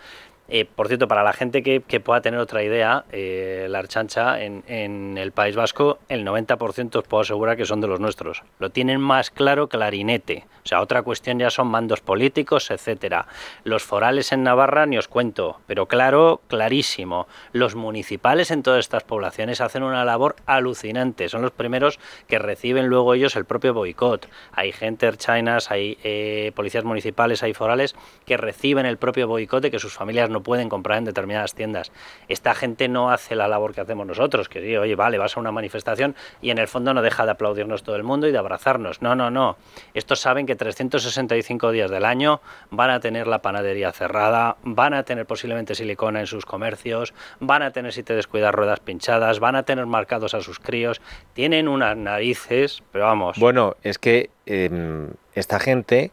Eh, 0.49 0.65
por 0.65 0.87
cierto, 0.87 1.07
para 1.07 1.23
la 1.23 1.33
gente 1.33 1.61
que, 1.61 1.81
pueda 1.99 2.21
tener 2.21 2.39
otra 2.39 2.63
idea, 2.63 3.03
eh, 3.11 3.67
la 3.69 3.79
archancha 3.79 4.41
en, 4.41 5.17
el 5.17 5.31
País 5.31 5.55
Vasco, 5.55 5.99
el 6.07 6.25
90% 6.25 6.95
os 6.95 7.03
puedo 7.03 7.21
asegurar 7.21 7.57
que 7.57 7.65
son 7.65 7.81
de 7.81 7.87
los 7.87 7.99
nuestros. 7.99 8.43
Lo 8.59 8.69
tienen 8.69 9.01
más 9.01 9.29
claro 9.29 9.67
clarinete. 9.67 10.45
O 10.63 10.67
sea, 10.67 10.81
otra 10.81 11.01
cuestión 11.01 11.39
ya 11.39 11.49
son 11.49 11.67
mandos 11.67 12.01
políticos, 12.01 12.71
etcétera. 12.71 13.27
Los 13.63 13.83
forales 13.83 14.31
en 14.31 14.43
Navarra 14.43 14.85
ni 14.85 14.97
os 14.97 15.07
cuento, 15.07 15.59
pero 15.65 15.87
claro, 15.87 16.41
clarísimo. 16.47 17.27
Los 17.51 17.75
municipales 17.75 18.51
en 18.51 18.63
todas 18.63 18.79
estas 18.79 19.03
poblaciones 19.03 19.59
hacen 19.59 19.83
una 19.83 20.05
labor 20.05 20.35
alucinante. 20.45 21.29
Son 21.29 21.41
los 21.41 21.51
primeros 21.51 21.99
que 22.27 22.39
reciben 22.39 22.87
luego 22.87 23.13
ellos 23.13 23.35
el 23.35 23.45
propio 23.45 23.73
boicot. 23.73 24.29
Hay 24.53 24.71
gente 24.71 25.07
chinas, 25.17 25.71
hay 25.71 25.97
eh, 26.03 26.51
policías 26.67 26.83
municipales, 26.83 27.43
hay 27.43 27.53
forales 27.53 27.95
que 28.25 28.35
reciben 28.35 28.85
el 28.85 28.97
propio 28.97 29.25
boicot 29.25 29.63
de 29.63 29.71
que 29.71 29.79
sus 29.79 29.93
familias 29.93 30.29
no 30.29 30.43
pueden 30.43 30.67
comprar 30.67 30.97
en 30.97 31.05
determinadas 31.05 31.55
tiendas. 31.55 31.93
Esta 32.27 32.53
gente 32.53 32.89
no 32.89 33.09
hace 33.09 33.35
la 33.35 33.47
labor 33.47 33.73
que 33.73 33.79
hacemos 33.79 34.05
nosotros, 34.05 34.49
que 34.49 34.77
oye, 34.77 34.95
vale, 34.95 35.17
vas 35.17 35.37
a 35.37 35.39
una 35.39 35.53
manifestación 35.53 36.13
y 36.41 36.49
en 36.49 36.57
el 36.57 36.67
fondo 36.67 36.93
no 36.93 37.01
deja 37.01 37.23
de 37.23 37.31
aplaudirnos 37.31 37.83
todo 37.83 37.95
el 37.95 38.03
mundo 38.03 38.27
y 38.27 38.33
de 38.33 38.37
abrazarnos. 38.37 39.01
No, 39.01 39.15
no, 39.15 39.31
no. 39.31 39.55
Estos 39.93 40.19
saben 40.19 40.45
que 40.45 40.57
365 40.57 41.71
días 41.71 41.89
del 41.89 42.03
año 42.03 42.41
van 42.69 42.89
a 42.89 42.99
tener 42.99 43.27
la 43.27 43.41
panadería 43.41 43.93
cerrada, 43.93 44.57
van 44.63 44.93
a 44.93 45.03
tener 45.03 45.25
posiblemente 45.25 45.73
silicona 45.73 46.19
en 46.19 46.27
sus 46.27 46.45
comercios, 46.45 47.13
van 47.39 47.61
a 47.61 47.71
tener, 47.71 47.93
si 47.93 48.03
te 48.03 48.13
descuidas, 48.13 48.53
ruedas 48.53 48.81
pinchadas, 48.81 49.39
van 49.39 49.55
a 49.55 49.63
tener 49.63 49.85
marcados 49.85 50.33
a 50.33 50.41
sus 50.41 50.59
críos, 50.59 50.99
tienen 51.31 51.69
unas 51.69 51.95
narices, 51.95 52.83
pero 52.91 53.05
vamos. 53.05 53.37
Bueno, 53.39 53.77
es 53.83 53.97
que 53.97 54.31
em, 54.45 55.11
esta 55.33 55.59
gente 55.59 56.11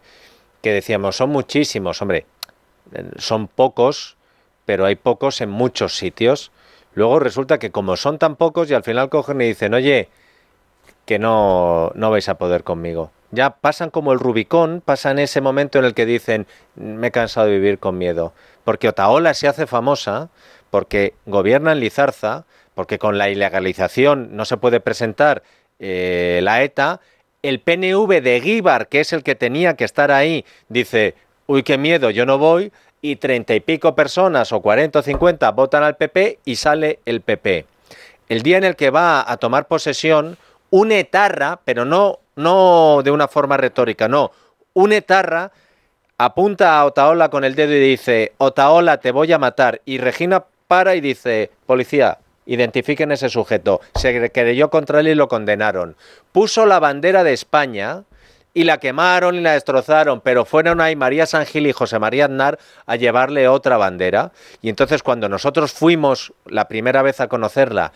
que 0.64 0.72
decíamos 0.72 1.16
son 1.16 1.28
muchísimos, 1.28 2.00
hombre, 2.00 2.24
son 3.18 3.48
pocos, 3.48 4.16
pero 4.64 4.86
hay 4.86 4.94
pocos 4.94 5.42
en 5.42 5.50
muchos 5.50 5.98
sitios. 5.98 6.52
Luego 6.94 7.18
resulta 7.18 7.58
que 7.58 7.70
como 7.70 7.98
son 7.98 8.18
tan 8.18 8.36
pocos 8.36 8.70
y 8.70 8.74
al 8.74 8.82
final 8.82 9.10
cogen 9.10 9.42
y 9.42 9.48
dicen, 9.48 9.74
oye, 9.74 10.08
que 11.04 11.18
no, 11.18 11.92
no 11.94 12.10
vais 12.10 12.30
a 12.30 12.38
poder 12.38 12.64
conmigo. 12.64 13.10
Ya 13.30 13.50
pasan 13.50 13.90
como 13.90 14.14
el 14.14 14.18
Rubicón, 14.18 14.80
pasan 14.82 15.18
ese 15.18 15.42
momento 15.42 15.78
en 15.78 15.84
el 15.84 15.92
que 15.92 16.06
dicen, 16.06 16.46
me 16.76 17.08
he 17.08 17.10
cansado 17.10 17.48
de 17.48 17.52
vivir 17.52 17.78
con 17.78 17.98
miedo. 17.98 18.32
Porque 18.64 18.88
Otaola 18.88 19.34
se 19.34 19.48
hace 19.48 19.66
famosa, 19.66 20.30
porque 20.70 21.12
gobierna 21.26 21.72
en 21.72 21.80
Lizarza, 21.80 22.46
porque 22.74 22.98
con 22.98 23.18
la 23.18 23.28
ilegalización 23.28 24.34
no 24.34 24.46
se 24.46 24.56
puede 24.56 24.80
presentar 24.80 25.42
eh, 25.78 26.40
la 26.42 26.62
ETA, 26.62 27.00
el 27.44 27.60
PNV 27.60 28.22
de 28.22 28.40
Guíbar, 28.40 28.88
que 28.88 29.00
es 29.00 29.12
el 29.12 29.22
que 29.22 29.34
tenía 29.34 29.74
que 29.74 29.84
estar 29.84 30.10
ahí, 30.10 30.46
dice, 30.70 31.14
uy, 31.46 31.62
qué 31.62 31.76
miedo, 31.76 32.08
yo 32.08 32.24
no 32.24 32.38
voy, 32.38 32.72
y 33.02 33.16
treinta 33.16 33.54
y 33.54 33.60
pico 33.60 33.94
personas 33.94 34.50
o 34.50 34.62
cuarenta 34.62 35.00
o 35.00 35.02
cincuenta 35.02 35.50
votan 35.50 35.82
al 35.82 35.98
PP 35.98 36.38
y 36.46 36.56
sale 36.56 37.00
el 37.04 37.20
PP. 37.20 37.66
El 38.30 38.40
día 38.42 38.56
en 38.56 38.64
el 38.64 38.76
que 38.76 38.88
va 38.88 39.30
a 39.30 39.36
tomar 39.36 39.66
posesión, 39.66 40.38
un 40.70 40.90
etarra, 40.90 41.60
pero 41.66 41.84
no, 41.84 42.20
no 42.34 43.02
de 43.04 43.10
una 43.10 43.28
forma 43.28 43.58
retórica, 43.58 44.08
no, 44.08 44.32
un 44.72 44.94
etarra 44.94 45.52
apunta 46.16 46.78
a 46.78 46.86
Otaola 46.86 47.28
con 47.28 47.44
el 47.44 47.54
dedo 47.54 47.74
y 47.74 47.78
dice, 47.78 48.32
Otaola, 48.38 49.00
te 49.00 49.10
voy 49.10 49.30
a 49.34 49.38
matar. 49.38 49.82
Y 49.84 49.98
Regina 49.98 50.46
para 50.66 50.94
y 50.94 51.02
dice, 51.02 51.50
policía, 51.66 52.16
identifiquen 52.46 53.12
ese 53.12 53.28
sujeto. 53.28 53.80
Se 53.94 54.30
creyó 54.32 54.70
contra 54.70 55.00
él 55.00 55.08
y 55.08 55.14
lo 55.14 55.28
condenaron. 55.28 55.96
Puso 56.32 56.66
la 56.66 56.80
bandera 56.80 57.24
de 57.24 57.32
España 57.32 58.04
y 58.52 58.64
la 58.64 58.78
quemaron 58.78 59.34
y 59.34 59.40
la 59.40 59.54
destrozaron, 59.54 60.20
pero 60.20 60.44
fueron 60.44 60.80
ahí 60.80 60.94
María 60.94 61.26
San 61.26 61.44
Gil 61.44 61.66
y 61.66 61.72
José 61.72 61.98
María 61.98 62.26
Aznar 62.26 62.58
a 62.86 62.96
llevarle 62.96 63.48
otra 63.48 63.76
bandera. 63.76 64.32
Y 64.62 64.68
entonces 64.68 65.02
cuando 65.02 65.28
nosotros 65.28 65.72
fuimos 65.72 66.32
la 66.46 66.68
primera 66.68 67.02
vez 67.02 67.20
a 67.20 67.28
conocerla 67.28 67.92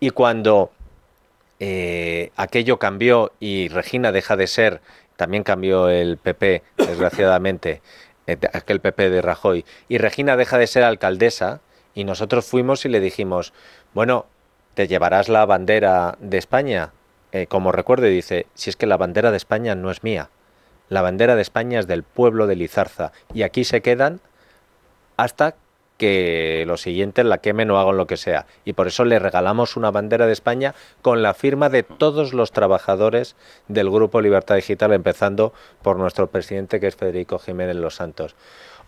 y 0.00 0.10
cuando 0.10 0.70
eh, 1.60 2.30
aquello 2.36 2.78
cambió 2.78 3.32
y 3.40 3.68
Regina 3.68 4.12
deja 4.12 4.36
de 4.36 4.46
ser, 4.46 4.80
también 5.16 5.44
cambió 5.44 5.88
el 5.88 6.18
PP, 6.18 6.62
desgraciadamente, 6.76 7.80
eh, 8.26 8.36
aquel 8.52 8.80
PP 8.80 9.10
de 9.10 9.22
Rajoy, 9.22 9.64
y 9.88 9.98
Regina 9.98 10.36
deja 10.36 10.58
de 10.58 10.66
ser 10.66 10.82
alcaldesa, 10.82 11.60
y 11.94 12.04
nosotros 12.04 12.46
fuimos 12.46 12.84
y 12.84 12.88
le 12.88 13.00
dijimos, 13.00 13.52
bueno, 13.94 14.26
¿te 14.74 14.88
llevarás 14.88 15.28
la 15.28 15.44
bandera 15.46 16.16
de 16.20 16.38
España? 16.38 16.92
Eh, 17.32 17.46
como 17.46 17.72
recuerdo, 17.72 18.06
dice, 18.06 18.46
si 18.54 18.70
es 18.70 18.76
que 18.76 18.86
la 18.86 18.96
bandera 18.96 19.30
de 19.30 19.36
España 19.36 19.74
no 19.74 19.90
es 19.90 20.02
mía, 20.02 20.30
la 20.88 21.02
bandera 21.02 21.36
de 21.36 21.42
España 21.42 21.80
es 21.80 21.86
del 21.86 22.02
pueblo 22.02 22.46
de 22.46 22.56
Lizarza, 22.56 23.12
y 23.32 23.42
aquí 23.42 23.64
se 23.64 23.80
quedan 23.80 24.20
hasta 25.16 25.54
que 26.02 26.64
los 26.66 26.80
siguientes 26.80 27.24
la 27.24 27.38
quemen 27.38 27.70
o 27.70 27.78
hagan 27.78 27.96
lo 27.96 28.08
que 28.08 28.16
sea. 28.16 28.46
Y 28.64 28.72
por 28.72 28.88
eso 28.88 29.04
le 29.04 29.20
regalamos 29.20 29.76
una 29.76 29.92
bandera 29.92 30.26
de 30.26 30.32
España 30.32 30.74
con 31.00 31.22
la 31.22 31.32
firma 31.32 31.68
de 31.68 31.84
todos 31.84 32.34
los 32.34 32.50
trabajadores 32.50 33.36
del 33.68 33.88
Grupo 33.88 34.20
Libertad 34.20 34.56
Digital, 34.56 34.92
empezando 34.92 35.52
por 35.80 35.98
nuestro 35.98 36.26
presidente, 36.28 36.80
que 36.80 36.88
es 36.88 36.96
Federico 36.96 37.38
Jiménez 37.38 37.76
Los 37.76 37.94
Santos. 37.94 38.34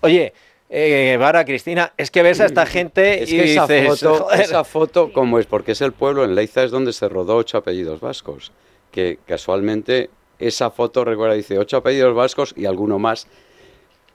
Oye, 0.01 0.35
eh, 0.77 1.17
Vara, 1.19 1.45
Cristina, 1.45 1.93
es 1.97 2.11
que 2.11 2.23
ves 2.23 2.41
a 2.41 2.47
esta 2.47 2.67
gente 2.67 3.23
es 3.23 3.31
que 3.31 3.53
esa 3.53 3.69
foto, 3.69 4.33
esa 4.33 4.65
foto, 4.65 5.13
¿cómo 5.13 5.39
es? 5.39 5.47
Porque 5.47 5.73
es 5.73 5.81
el 5.81 5.93
pueblo, 5.93 6.25
en 6.25 6.35
Leiza 6.35 6.65
es 6.65 6.73
donde 6.73 6.93
se 6.93 7.09
rodó 7.09 7.37
ocho 7.37 7.59
apellidos 7.59 8.01
vascos, 8.01 8.51
que 8.91 9.21
casualmente 9.25 10.11
esa 10.41 10.71
foto, 10.71 11.05
recuerda, 11.05 11.35
dice 11.35 11.61
ocho 11.61 11.77
apellidos 11.77 12.15
vascos 12.15 12.55
y 12.57 12.67
alguno 12.67 12.99
más. 12.99 13.29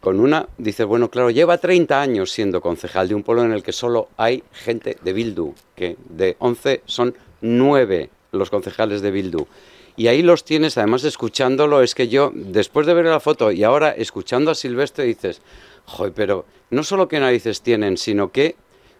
Con 0.02 0.20
una, 0.20 0.48
dice, 0.58 0.84
bueno, 0.84 1.10
claro, 1.10 1.30
lleva 1.30 1.58
30 1.58 2.02
años 2.02 2.32
siendo 2.32 2.60
concejal 2.62 3.08
de 3.08 3.16
un 3.16 3.24
pueblo 3.24 3.44
en 3.44 3.54
el 3.54 3.64
que 3.64 3.74
solo 3.74 4.10
hay 4.18 4.44
gente 4.52 4.98
de 5.02 5.14
Bildu, 5.14 5.54
que 5.76 5.96
de 6.10 6.36
11 6.40 6.82
son 6.86 7.16
9 7.42 8.10
los 8.32 8.50
concejales 8.50 9.02
de 9.02 9.12
Bildu. 9.12 9.48
Y 9.96 10.08
ahí 10.08 10.22
los 10.22 10.46
tienes, 10.46 10.78
además 10.78 11.04
escuchándolo, 11.04 11.82
es 11.82 11.96
que 11.96 12.08
yo, 12.08 12.32
después 12.34 12.88
de 12.88 12.94
ver 12.94 13.06
la 13.06 13.20
foto 13.20 13.52
y 13.52 13.64
ahora 13.64 13.92
escuchando 13.92 14.52
a 14.52 14.56
Silvestre, 14.56 15.04
dices, 15.04 15.42
Joder, 15.90 16.14
pero 16.14 16.46
no 16.70 16.84
solo 16.84 17.08
qué 17.08 17.20
narices 17.20 17.62
tienen, 17.62 17.98
sino 17.98 18.32
qué 18.32 18.56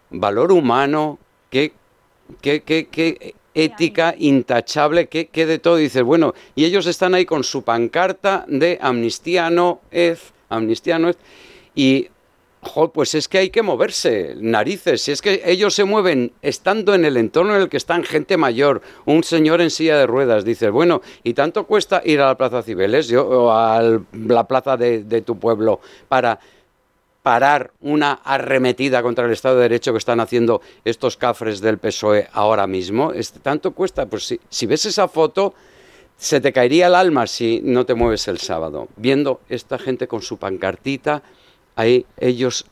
valor 0.10 0.52
humano, 0.52 1.20
qué, 1.50 1.72
qué, 2.42 2.62
qué, 2.62 2.88
qué 2.90 3.36
ética 3.54 4.16
intachable, 4.18 5.08
qué, 5.08 5.46
de 5.46 5.60
todo. 5.60 5.76
Dices, 5.76 6.04
bueno, 6.04 6.34
y 6.56 6.66
ellos 6.66 6.88
están 6.88 7.14
ahí 7.14 7.26
con 7.26 7.44
su 7.44 7.64
pancarta 7.64 8.46
de 8.48 8.80
amnistía 8.82 9.50
no 9.50 9.82
es, 9.92 10.34
amnistía 10.50 11.00
no 11.00 11.10
es, 11.10 11.18
y 11.76 12.08
pues 12.94 13.16
es 13.16 13.30
que 13.30 13.38
hay 13.38 13.50
que 13.52 13.62
moverse, 13.62 14.36
narices. 14.38 15.02
Si 15.02 15.12
es 15.12 15.22
que 15.22 15.44
ellos 15.46 15.74
se 15.74 15.86
mueven 15.86 16.34
estando 16.42 16.94
en 16.94 17.06
el 17.06 17.16
entorno 17.16 17.56
en 17.56 17.62
el 17.62 17.70
que 17.70 17.78
están 17.78 18.04
gente 18.04 18.36
mayor, 18.36 18.82
un 19.06 19.24
señor 19.24 19.62
en 19.62 19.70
silla 19.70 19.98
de 19.98 20.06
ruedas, 20.06 20.44
dices, 20.44 20.70
bueno, 20.70 21.02
¿y 21.24 21.36
tanto 21.36 21.66
cuesta 21.66 22.02
ir 22.04 22.20
a 22.20 22.28
la 22.28 22.36
Plaza 22.36 22.62
Cibeles 22.62 23.14
o 23.14 23.52
a 23.52 24.02
la 24.12 24.48
plaza 24.48 24.76
de 24.76 25.22
tu 25.22 25.40
pueblo 25.40 25.80
para 26.10 26.40
parar 27.24 27.72
una 27.82 28.14
arremetida 28.24 29.02
contra 29.02 29.26
el 29.26 29.32
Estado 29.32 29.56
de 29.58 29.64
Derecho 29.64 29.92
que 29.92 29.98
están 29.98 30.20
haciendo 30.20 30.62
estos 30.86 31.18
cafres 31.18 31.62
del 31.62 31.78
PSOE 31.78 32.28
ahora 32.32 32.68
mismo. 32.68 33.12
¿Tanto 33.42 33.72
cuesta? 33.72 34.06
Pues 34.06 34.26
si, 34.26 34.40
si 34.50 34.66
ves 34.66 34.86
esa 34.86 35.08
foto, 35.08 35.54
se 36.18 36.42
te 36.42 36.54
caería 36.54 36.88
el 36.88 36.96
alma 36.96 37.28
si 37.28 37.62
no 37.64 37.86
te 37.86 37.94
mueves 37.94 38.28
el 38.28 38.40
sábado, 38.40 38.88
viendo 38.96 39.42
esta 39.50 39.78
gente 39.78 40.08
con 40.08 40.22
su 40.22 40.38
pancartita, 40.38 41.24
ahí 41.76 42.06
ellos 42.18 42.66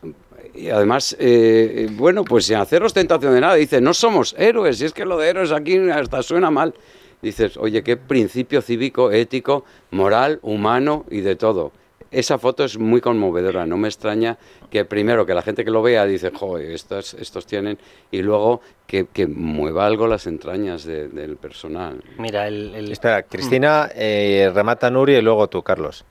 y 0.53 0.69
además, 0.69 1.15
eh, 1.19 1.87
bueno, 1.91 2.23
pues 2.23 2.45
sin 2.45 2.55
hacer 2.55 2.81
ostentación 2.83 3.33
de 3.33 3.41
nada, 3.41 3.53
dice, 3.53 3.79
no 3.79 3.93
somos 3.93 4.33
héroes, 4.39 4.81
y 4.81 4.85
es 4.85 4.93
que 4.93 5.05
lo 5.05 5.17
de 5.17 5.29
héroes 5.29 5.51
aquí 5.51 5.77
hasta 5.89 6.23
suena 6.23 6.49
mal. 6.49 6.73
Dices, 7.21 7.57
oye, 7.57 7.83
qué 7.83 7.95
principio 7.95 8.61
cívico, 8.61 9.11
ético, 9.11 9.65
moral, 9.91 10.39
humano 10.41 11.05
y 11.11 11.21
de 11.21 11.35
todo 11.35 11.71
esa 12.11 12.37
foto 12.37 12.63
es 12.63 12.77
muy 12.77 13.01
conmovedora. 13.01 13.65
No 13.65 13.77
me 13.77 13.87
extraña 13.87 14.37
que 14.69 14.85
primero 14.85 15.25
que 15.25 15.33
la 15.33 15.41
gente 15.41 15.63
que 15.65 15.71
lo 15.71 15.81
vea 15.81 16.05
dice, 16.05 16.31
joder, 16.33 16.71
estos, 16.71 17.13
estos 17.15 17.45
tienen, 17.45 17.77
y 18.11 18.21
luego 18.21 18.61
que, 18.85 19.07
que 19.11 19.27
mueva 19.27 19.85
algo 19.85 20.07
las 20.07 20.27
entrañas 20.27 20.83
de- 20.85 21.07
del 21.09 21.37
personal. 21.37 22.03
Mira, 22.17 22.47
el, 22.47 22.73
el- 22.75 22.91
Espera, 22.91 23.23
Cristina, 23.23 23.89
eh, 23.95 24.51
remata 24.53 24.89
Nuria 24.89 25.19
y 25.19 25.21
luego 25.21 25.47
tú, 25.47 25.61
Carlos. 25.63 26.05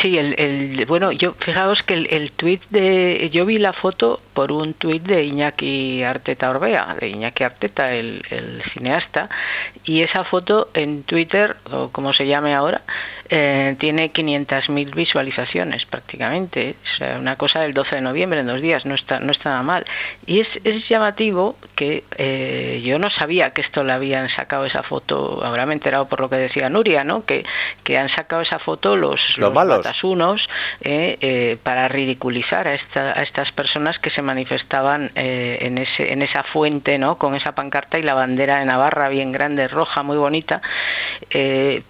Sí, 0.00 0.16
el, 0.16 0.38
el- 0.38 0.86
bueno, 0.86 1.10
yo 1.10 1.34
fijaos 1.40 1.82
que 1.82 1.94
el, 1.94 2.06
el 2.12 2.30
tuit 2.32 2.62
de, 2.70 3.28
yo 3.32 3.44
vi 3.44 3.58
la 3.58 3.72
foto 3.72 4.20
por 4.34 4.52
un 4.52 4.74
tuit 4.74 5.02
de 5.02 5.24
Iñaki 5.24 6.02
Arteta 6.02 6.50
Orbea, 6.50 6.96
de 7.00 7.08
Iñaki 7.08 7.44
Arteta, 7.44 7.92
el, 7.92 8.22
el 8.30 8.62
cineasta, 8.72 9.28
y 9.84 10.02
esa 10.02 10.24
foto 10.24 10.68
en 10.74 11.02
Twitter, 11.04 11.56
o 11.70 11.90
como 11.90 12.12
se 12.12 12.26
llame 12.26 12.54
ahora, 12.54 12.82
eh, 13.28 13.76
tiene 13.78 14.12
500.000 14.12 14.94
visualizaciones 14.94 15.84
prácticamente, 15.86 16.76
o 16.94 16.96
sea, 16.96 17.18
una 17.18 17.36
cosa 17.36 17.60
del 17.60 17.72
12 17.74 17.96
de 17.96 18.00
noviembre, 18.02 18.40
en 18.40 18.46
dos 18.46 18.60
días, 18.60 18.84
no 18.84 18.94
está, 18.94 19.20
no 19.20 19.32
está 19.32 19.50
nada 19.50 19.62
mal. 19.62 19.84
Y 20.26 20.40
es, 20.40 20.48
es 20.64 20.88
llamativo 20.88 21.56
que 21.76 22.04
eh, 22.18 22.82
yo 22.84 22.98
no 22.98 23.10
sabía 23.10 23.50
que 23.50 23.62
esto 23.62 23.84
le 23.84 23.92
habían 23.92 24.28
sacado 24.30 24.64
esa 24.66 24.82
foto, 24.82 25.42
ahora 25.44 25.66
me 25.66 25.72
he 25.72 25.74
enterado 25.74 26.08
por 26.08 26.20
lo 26.20 26.28
que 26.30 26.36
decía 26.36 26.68
Nuria, 26.68 27.04
¿no? 27.04 27.24
Que, 27.24 27.44
que 27.84 27.98
han 27.98 28.08
sacado 28.10 28.42
esa 28.42 28.58
foto 28.58 28.96
los, 28.96 29.20
Los 29.38 29.52
malos. 29.52 29.78
batasunos 29.78 30.46
eh, 30.82 31.18
eh, 31.20 31.58
para 31.62 31.88
ridiculizar 31.88 32.66
a, 32.68 32.74
esta- 32.74 33.18
a 33.18 33.22
estas 33.22 33.50
personas 33.52 33.98
que 33.98 34.10
se 34.10 34.21
manifestaban 34.22 35.12
eh, 35.14 35.58
en, 35.60 35.78
ese, 35.78 36.12
en 36.12 36.22
esa 36.22 36.42
fuente, 36.44 36.98
¿no? 36.98 37.18
Con 37.18 37.34
esa 37.34 37.54
pancarta 37.54 37.98
y 37.98 38.02
la 38.02 38.14
bandera 38.14 38.58
de 38.58 38.64
Navarra 38.64 39.08
bien 39.08 39.32
grande, 39.32 39.68
roja, 39.68 40.02
muy 40.02 40.16
bonita. 40.16 40.62
Eh, 41.30 41.82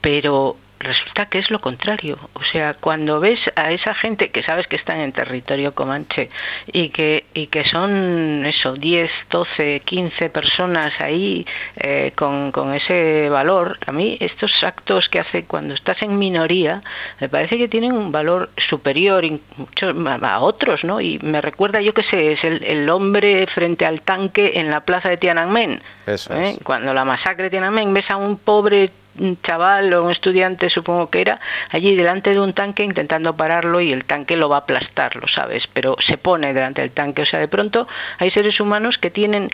pero 0.00 0.56
resulta 0.80 1.26
que 1.26 1.38
es 1.38 1.50
lo 1.50 1.60
contrario. 1.60 2.18
O 2.32 2.42
sea, 2.42 2.74
cuando 2.74 3.20
ves 3.20 3.38
a 3.54 3.70
esa 3.70 3.94
gente 3.94 4.30
que 4.30 4.42
sabes 4.42 4.66
que 4.66 4.76
están 4.76 4.98
en 5.00 5.12
territorio 5.12 5.74
comanche 5.74 6.30
y 6.72 6.88
que, 6.88 7.26
y 7.34 7.46
que 7.48 7.64
son 7.64 8.44
eso, 8.46 8.74
10, 8.74 9.10
12, 9.30 9.80
15 9.84 10.30
personas 10.30 10.92
ahí 11.00 11.46
eh, 11.76 12.12
con, 12.16 12.50
con 12.50 12.74
ese 12.74 13.28
valor, 13.28 13.78
a 13.86 13.92
mí 13.92 14.16
estos 14.20 14.52
actos 14.64 15.08
que 15.08 15.20
hace 15.20 15.44
cuando 15.44 15.74
estás 15.74 16.00
en 16.02 16.18
minoría 16.18 16.82
me 17.20 17.28
parece 17.28 17.58
que 17.58 17.68
tienen 17.68 17.92
un 17.92 18.10
valor 18.10 18.50
superior 18.56 19.24
mucho 19.56 19.90
a 19.90 20.30
a 20.30 20.40
otros, 20.40 20.84
¿no? 20.84 21.00
Y 21.00 21.18
me 21.18 21.40
recuerda, 21.40 21.80
yo 21.80 21.92
que 21.92 22.02
sé, 22.04 22.32
es 22.32 22.44
el, 22.44 22.62
el 22.64 22.88
hombre 22.88 23.46
frente 23.48 23.84
al 23.84 24.02
tanque 24.02 24.52
en 24.54 24.70
la 24.70 24.82
plaza 24.82 25.08
de 25.08 25.16
Tiananmen. 25.16 25.82
Eso 26.06 26.34
¿eh? 26.34 26.50
es. 26.50 26.58
Cuando 26.64 26.94
la 26.94 27.04
masacre 27.04 27.44
de 27.44 27.50
Tiananmen 27.50 27.92
ves 27.92 28.10
a 28.10 28.16
un 28.16 28.38
pobre 28.38 28.90
un 29.18 29.40
chaval 29.42 29.92
o 29.94 30.04
un 30.04 30.10
estudiante, 30.12 30.70
supongo 30.70 31.10
que 31.10 31.20
era, 31.20 31.40
allí 31.70 31.94
delante 31.96 32.30
de 32.30 32.40
un 32.40 32.52
tanque 32.52 32.84
intentando 32.84 33.36
pararlo 33.36 33.80
y 33.80 33.92
el 33.92 34.04
tanque 34.04 34.36
lo 34.36 34.48
va 34.48 34.56
a 34.56 34.60
aplastar, 34.60 35.16
lo 35.16 35.26
sabes, 35.28 35.66
pero 35.72 35.96
se 36.00 36.16
pone 36.18 36.54
delante 36.54 36.80
del 36.82 36.92
tanque. 36.92 37.22
O 37.22 37.26
sea, 37.26 37.40
de 37.40 37.48
pronto 37.48 37.86
hay 38.18 38.30
seres 38.30 38.60
humanos 38.60 38.98
que 38.98 39.10
tienen 39.10 39.50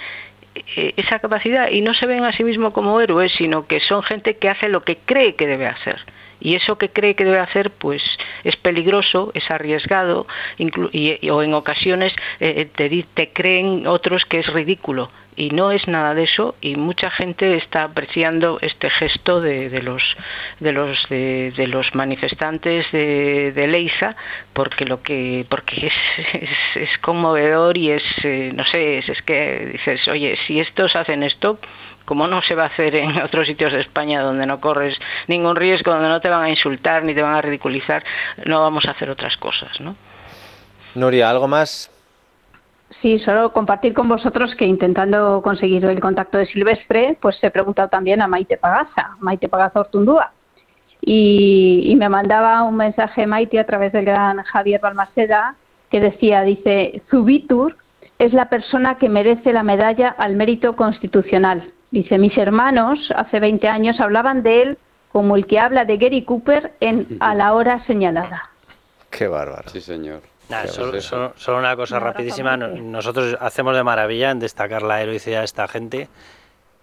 eh, 0.76 0.92
esa 0.96 1.18
capacidad 1.18 1.70
y 1.70 1.80
no 1.80 1.94
se 1.94 2.06
ven 2.06 2.25
a 2.25 2.32
sí 2.32 2.44
mismos 2.44 2.72
como 2.72 3.00
héroes, 3.00 3.32
sino 3.32 3.66
que 3.66 3.80
son 3.80 4.02
gente 4.02 4.36
que 4.36 4.48
hace 4.48 4.68
lo 4.68 4.82
que 4.84 4.98
cree 4.98 5.34
que 5.34 5.46
debe 5.46 5.66
hacer. 5.66 6.00
Y 6.38 6.54
eso 6.54 6.76
que 6.76 6.90
cree 6.90 7.14
que 7.14 7.25
debe 7.25 7.38
hacer, 7.38 7.70
pues 7.70 8.02
es 8.44 8.56
peligroso, 8.56 9.30
es 9.34 9.50
arriesgado, 9.50 10.26
y- 10.58 11.30
o 11.30 11.42
en 11.42 11.54
ocasiones 11.54 12.14
eh, 12.40 12.69
te, 12.76 12.90
di- 12.90 13.04
te 13.14 13.32
creen 13.32 13.86
otros 13.86 14.26
que 14.26 14.40
es 14.40 14.47
ridículo. 14.52 15.10
Y 15.36 15.50
no 15.50 15.70
es 15.70 15.86
nada 15.86 16.14
de 16.14 16.25
eso, 16.25 16.54
y 16.62 16.76
mucha 16.76 17.10
gente 17.10 17.56
está 17.56 17.84
apreciando 17.84 18.58
este 18.62 18.88
gesto 18.88 19.40
de, 19.40 19.68
de 19.68 19.82
los 19.82 20.02
de 20.60 20.72
los 20.72 21.08
de, 21.10 21.52
de 21.54 21.66
los 21.66 21.94
manifestantes 21.94 22.90
de, 22.90 23.52
de 23.52 23.66
Leiza, 23.66 24.16
porque 24.54 24.86
lo 24.86 25.02
que 25.02 25.44
porque 25.49 25.88
es, 25.88 25.94
es, 26.34 26.50
es 26.75 26.99
conmovedor 26.99 27.76
y 27.76 27.90
es 27.90 28.02
eh, 28.22 28.50
no 28.54 28.64
sé, 28.64 28.99
es, 28.99 29.08
es 29.08 29.22
que 29.22 29.70
dices, 29.72 30.08
oye, 30.08 30.38
si 30.46 30.58
estos 30.58 30.96
hacen 30.96 31.22
esto, 31.22 31.58
como 32.06 32.28
no 32.28 32.40
se 32.40 32.54
va 32.54 32.64
a 32.64 32.66
hacer 32.68 32.94
en 32.94 33.20
otros 33.20 33.46
sitios 33.46 33.72
de 33.72 33.80
España 33.80 34.22
donde 34.22 34.46
no 34.46 34.60
corres 34.60 34.99
ningún 35.26 35.56
riesgo, 35.56 35.92
donde 35.92 36.08
no 36.08 36.20
te 36.20 36.30
van 36.30 36.44
a 36.44 36.50
insultar 36.50 37.04
ni 37.04 37.14
te 37.14 37.20
van 37.20 37.34
a 37.34 37.42
ridiculizar, 37.42 38.02
no 38.46 38.62
vamos 38.62 38.86
a 38.86 38.92
hacer 38.92 39.10
otras 39.10 39.36
cosas, 39.36 39.78
¿no? 39.80 39.96
Nuria, 40.94 41.28
¿algo 41.28 41.46
más? 41.46 41.90
Sí, 43.02 43.19
solo 43.21 43.52
compartir 43.52 43.93
con 43.93 44.09
vosotros 44.09 44.54
que 44.56 44.65
intentando 44.65 45.43
conseguir 45.43 45.85
el 45.85 46.00
contacto 46.00 46.39
de 46.39 46.47
Silvestre, 46.47 47.19
pues 47.21 47.37
he 47.43 47.50
preguntado 47.50 47.89
también 47.89 48.23
a 48.23 48.26
Maite 48.26 48.56
Pagaza, 48.56 49.17
Maite 49.21 49.49
Pagaza 49.49 49.80
Ortundúa. 49.80 50.32
Y, 51.00 51.82
y 51.87 51.97
me 51.97 52.09
mandaba 52.09 52.63
un 52.63 52.76
mensaje 52.76 53.26
Maite 53.26 53.61
a 53.61 53.67
través 53.67 53.93
del 53.93 54.04
gran 54.04 54.43
Javier 54.43 54.80
Balmaceda 54.80 55.56
que 55.91 56.00
decía, 56.00 56.43
dice, 56.43 57.02
Zubitur 57.11 57.76
es 58.19 58.32
la 58.32 58.49
persona 58.49 58.97
que 58.97 59.09
merece 59.09 59.52
la 59.52 59.63
medalla 59.63 60.09
al 60.09 60.37
mérito 60.37 60.75
constitucional. 60.75 61.73
Dice, 61.91 62.19
mis 62.19 62.37
hermanos 62.37 62.99
hace 63.15 63.41
20 63.41 63.69
años 63.69 64.00
hablaban 64.00 64.43
de 64.43 64.63
él 64.63 64.78
como 65.13 65.37
el 65.37 65.47
que 65.47 65.59
habla 65.59 65.85
de 65.85 65.97
Gary 65.97 66.25
Cooper 66.25 66.75
en 66.80 67.17
A 67.21 67.35
la 67.35 67.54
hora 67.54 67.85
señalada. 67.87 68.50
Qué 69.11 69.28
bárbaro. 69.28 69.69
Sí, 69.69 69.80
señor. 69.80 70.21
Solo, 70.69 71.00
solo- 71.00 71.32
solo 71.37 71.59
una 71.59 71.75
cosa 71.76 71.99
rapidísima. 71.99 72.56
Nosotros 72.56 73.37
hacemos 73.41 73.75
de 73.76 73.82
maravilla 73.82 74.30
en 74.30 74.39
destacar 74.39 74.82
la 74.82 75.02
heroicidad 75.02 75.41
de 75.41 75.45
esta 75.45 75.67
gente, 75.69 76.09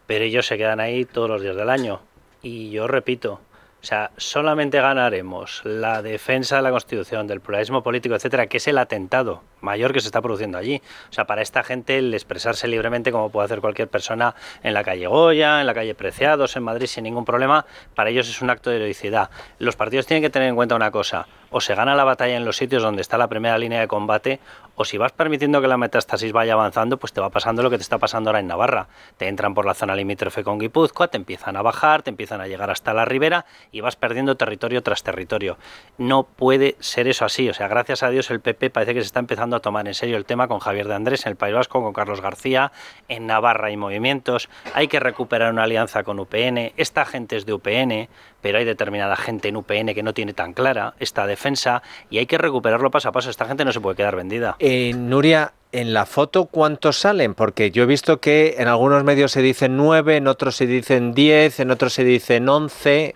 pero 0.06 0.26
ellos 0.26 0.46
se 0.46 0.58
quedan 0.58 0.80
ahí 0.80 1.06
todos 1.06 1.30
los 1.30 1.42
días 1.42 1.56
del 1.56 1.70
año. 1.70 2.02
Y 2.42 2.72
yo 2.72 2.88
repito, 2.88 3.40
o 3.82 3.86
sea, 3.86 4.12
solamente 4.18 4.80
ganaremos 4.82 5.62
la 5.64 6.02
defensa 6.02 6.58
de 6.58 6.62
la 6.62 6.72
Constitución, 6.72 7.26
del 7.28 7.40
pluralismo 7.42 7.84
político, 7.84 8.16
etcétera, 8.16 8.48
que 8.48 8.58
es 8.58 8.68
el 8.68 8.78
atentado 8.78 9.44
mayor 9.62 9.94
que 9.94 10.02
se 10.02 10.08
está 10.08 10.22
produciendo 10.22 10.58
allí. 10.58 10.82
O 11.10 11.14
sea, 11.14 11.26
para 11.26 11.42
esta 11.42 11.64
gente 11.64 11.98
el 11.98 12.14
expresarse 12.14 12.68
libremente 12.68 13.12
como 13.14 13.30
puede 13.30 13.46
hacer 13.46 13.62
cualquier 13.62 13.88
persona 13.88 14.36
en 14.62 14.74
la 14.74 14.84
calle 14.84 15.08
Goya, 15.08 15.62
en 15.62 15.68
la 15.68 15.74
calle 15.74 15.96
Preciados, 15.96 16.56
en 16.58 16.64
Madrid 16.64 16.88
sin 16.88 17.04
ningún 17.06 17.24
problema, 17.26 17.66
para 17.96 18.10
ellos 18.10 18.28
es 18.30 18.42
un 18.42 18.50
acto 18.50 18.70
de 18.70 18.76
heroicidad. 18.78 19.30
Los 19.60 19.76
partidos 19.78 20.06
tienen 20.06 20.22
que 20.22 20.30
tener 20.30 20.50
en 20.50 20.56
cuenta 20.56 20.76
una 20.76 20.92
cosa, 20.92 21.28
o 21.54 21.62
se 21.62 21.76
gana 21.76 21.96
la 21.96 22.04
batalla 22.04 22.36
en 22.36 22.44
los 22.44 22.58
sitios 22.58 22.84
donde 22.84 23.02
está 23.02 23.18
la 23.18 23.28
primera 23.28 23.58
línea 23.58 23.80
de 23.80 23.88
combate, 23.88 24.40
o 24.76 24.86
si 24.86 24.98
vas 24.98 25.12
permitiendo 25.12 25.62
que 25.62 25.68
la 25.68 25.78
metástasis 25.78 26.32
vaya 26.32 26.54
avanzando, 26.54 26.98
pues 26.98 27.14
te 27.14 27.22
va 27.22 27.30
pasando 27.30 27.62
lo 27.64 27.70
que 27.70 27.78
te 27.78 27.84
está 27.84 27.98
pasando 27.98 28.30
ahora 28.30 28.40
en 28.40 28.48
Navarra. 28.48 28.88
Te 29.18 29.28
entran 29.28 29.54
por 29.54 29.66
la 29.66 29.74
zona 29.74 29.96
limítrofe 29.96 30.44
con 30.44 30.60
Guipúzcoa, 30.60 31.10
te 31.10 31.18
empiezan 31.18 31.56
a 31.56 31.62
bajar, 31.62 32.04
te 32.04 32.10
empiezan 32.10 32.42
a 32.42 32.48
llegar 32.48 32.70
hasta 32.70 32.94
la 32.94 33.06
ribera 33.06 33.46
y 33.72 33.82
vas 33.82 33.96
perdiendo 33.96 34.36
territorio 34.36 34.82
tras 34.82 35.04
territorio. 35.04 35.58
No 35.98 36.24
puede 36.24 36.76
ser 36.80 37.08
eso 37.08 37.26
así. 37.26 37.50
O 37.50 37.54
sea, 37.54 37.68
gracias 37.68 38.04
a 38.04 38.10
Dios 38.10 38.32
el 38.32 38.42
PP 38.42 38.70
parece 38.70 38.94
que 38.94 39.02
se 39.02 39.08
está 39.08 39.20
empezando 39.20 39.56
a 39.56 39.60
tomar 39.60 39.88
en 39.88 39.94
serio 39.94 40.18
el 40.18 40.26
tema 40.26 40.48
con 40.48 40.60
Javier 40.60 40.88
de 40.88 40.96
Andrés 40.96 41.26
en 41.26 41.32
el 41.32 41.36
País 41.36 41.54
Vasco, 41.54 41.82
con 41.82 41.94
Carlos 41.94 42.22
García, 42.22 42.72
en 43.08 43.28
Navarra 43.28 43.68
hay 43.68 43.78
movimientos, 43.78 44.50
hay 44.74 44.88
que 44.88 45.00
recuperar 45.00 45.52
una 45.52 45.64
alianza 45.64 46.04
con 46.04 46.20
UPN, 46.20 46.74
esta 46.78 47.06
gente 47.06 47.36
es 47.36 47.46
de 47.46 47.54
UPN, 47.54 48.10
pero 48.42 48.58
hay 48.58 48.66
determinada 48.66 49.16
gente 49.16 49.48
en 49.48 49.56
UPN 49.56 49.94
que 49.94 50.04
no 50.04 50.14
tiene 50.14 50.34
tan 50.34 50.54
clara 50.54 50.94
esta 51.00 51.26
defensa 51.26 51.82
y 52.10 52.18
hay 52.18 52.26
que 52.26 52.38
recuperarlo 52.38 52.92
paso 52.92 53.10
a 53.10 53.12
paso. 53.12 53.30
Esta 53.30 53.46
gente 53.46 53.64
no 53.64 53.72
se 53.72 53.80
puede 53.80 53.96
quedar 53.96 54.16
vendida. 54.16 54.56
Eh, 54.66 54.94
Nuria, 54.96 55.52
en 55.74 55.94
la 55.94 56.06
foto, 56.06 56.46
¿cuántos 56.46 56.98
salen? 56.98 57.34
Porque 57.34 57.70
yo 57.70 57.84
he 57.84 57.86
visto 57.86 58.22
que 58.22 58.56
en 58.60 58.70
algunos 58.70 59.04
medios 59.04 59.34
se 59.34 59.42
dicen 59.42 59.76
nueve, 59.76 60.16
en 60.16 60.28
otros 60.28 60.56
se 60.56 60.66
dicen 60.68 61.14
diez, 61.14 61.60
en 61.60 61.70
otros 61.70 61.92
se 61.92 62.06
dicen 62.06 62.48
once. 62.48 63.14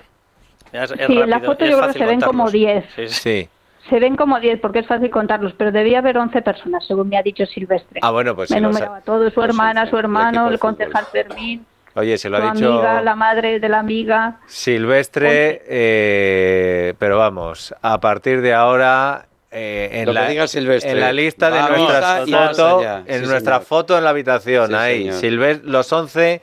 Es- 0.73 0.91
es 0.91 1.07
Sí, 1.07 1.17
en 1.17 1.29
la 1.29 1.39
foto 1.39 1.65
yo 1.65 1.77
creo 1.77 1.93
que 1.93 1.99
se 1.99 2.05
ven 2.05 2.19
como 2.19 2.43
contarlos. 2.43 2.51
10. 2.51 2.85
Sí, 2.95 3.07
sí. 3.07 3.13
Sí. 3.43 3.49
Se 3.89 3.99
ven 4.01 4.17
como 4.17 4.37
10 4.41 4.59
porque 4.59 4.79
es 4.79 4.87
fácil 4.87 5.09
contarlos, 5.09 5.53
pero 5.57 5.71
debía 5.71 5.99
haber 5.99 6.17
11 6.17 6.41
personas, 6.41 6.85
según 6.85 7.07
me 7.07 7.17
ha 7.17 7.23
dicho 7.23 7.45
Silvestre. 7.45 8.01
Ah, 8.03 8.11
bueno, 8.11 8.35
pues 8.35 8.51
me 8.51 8.57
si 8.57 8.73
sa- 8.79 8.99
todo, 9.05 9.29
su 9.29 9.35
Pues 9.35 9.47
hermana, 9.47 9.89
su 9.89 9.97
hermano, 9.97 10.49
el 10.49 10.59
concejal. 10.59 11.05
Fermín, 11.09 11.65
Oye, 11.95 12.17
se 12.17 12.29
lo 12.29 12.35
su 12.37 12.43
ha 12.43 12.51
dicho 12.53 12.67
amiga, 12.73 13.01
la 13.01 13.15
madre 13.15 13.61
de 13.61 13.69
la 13.69 13.79
amiga. 13.79 14.41
Silvestre, 14.47 15.61
eh, 15.67 16.93
pero 16.99 17.17
vamos, 17.17 17.73
a 17.81 17.97
partir 18.01 18.41
de 18.41 18.53
ahora... 18.53 19.23
eh, 19.57 19.89
en, 20.01 20.05
Lo 20.05 20.11
que 20.13 20.19
la, 20.19 20.27
diga 20.29 20.47
Silvestre. 20.47 20.91
en 20.91 20.99
la 20.99 21.11
lista 21.11 21.49
de 21.49 21.59
Vamos 21.59 21.77
nuestras 21.79 22.29
fotos, 22.29 22.79
allá. 22.81 23.03
en 23.07 23.21
Sí, 23.21 23.27
nuestra 23.27 23.55
señor. 23.55 23.65
foto 23.67 23.97
en 23.97 24.03
la 24.03 24.09
habitación, 24.11 24.67
Sí, 24.67 24.73
ahí, 24.75 25.11
señor. 25.11 25.15
Silves- 25.21 25.61
los 25.63 25.91
11, 25.91 26.41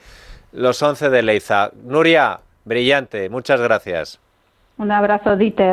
los 0.53 0.83
11 0.83 1.11
de 1.11 1.23
Leiza. 1.23 1.71
Nuria, 1.85 2.41
brillante, 2.65 3.29
muchas 3.29 3.61
gracias. 3.61 4.19
Un 4.77 4.91
abrazo, 4.91 5.37
Dieter. 5.37 5.73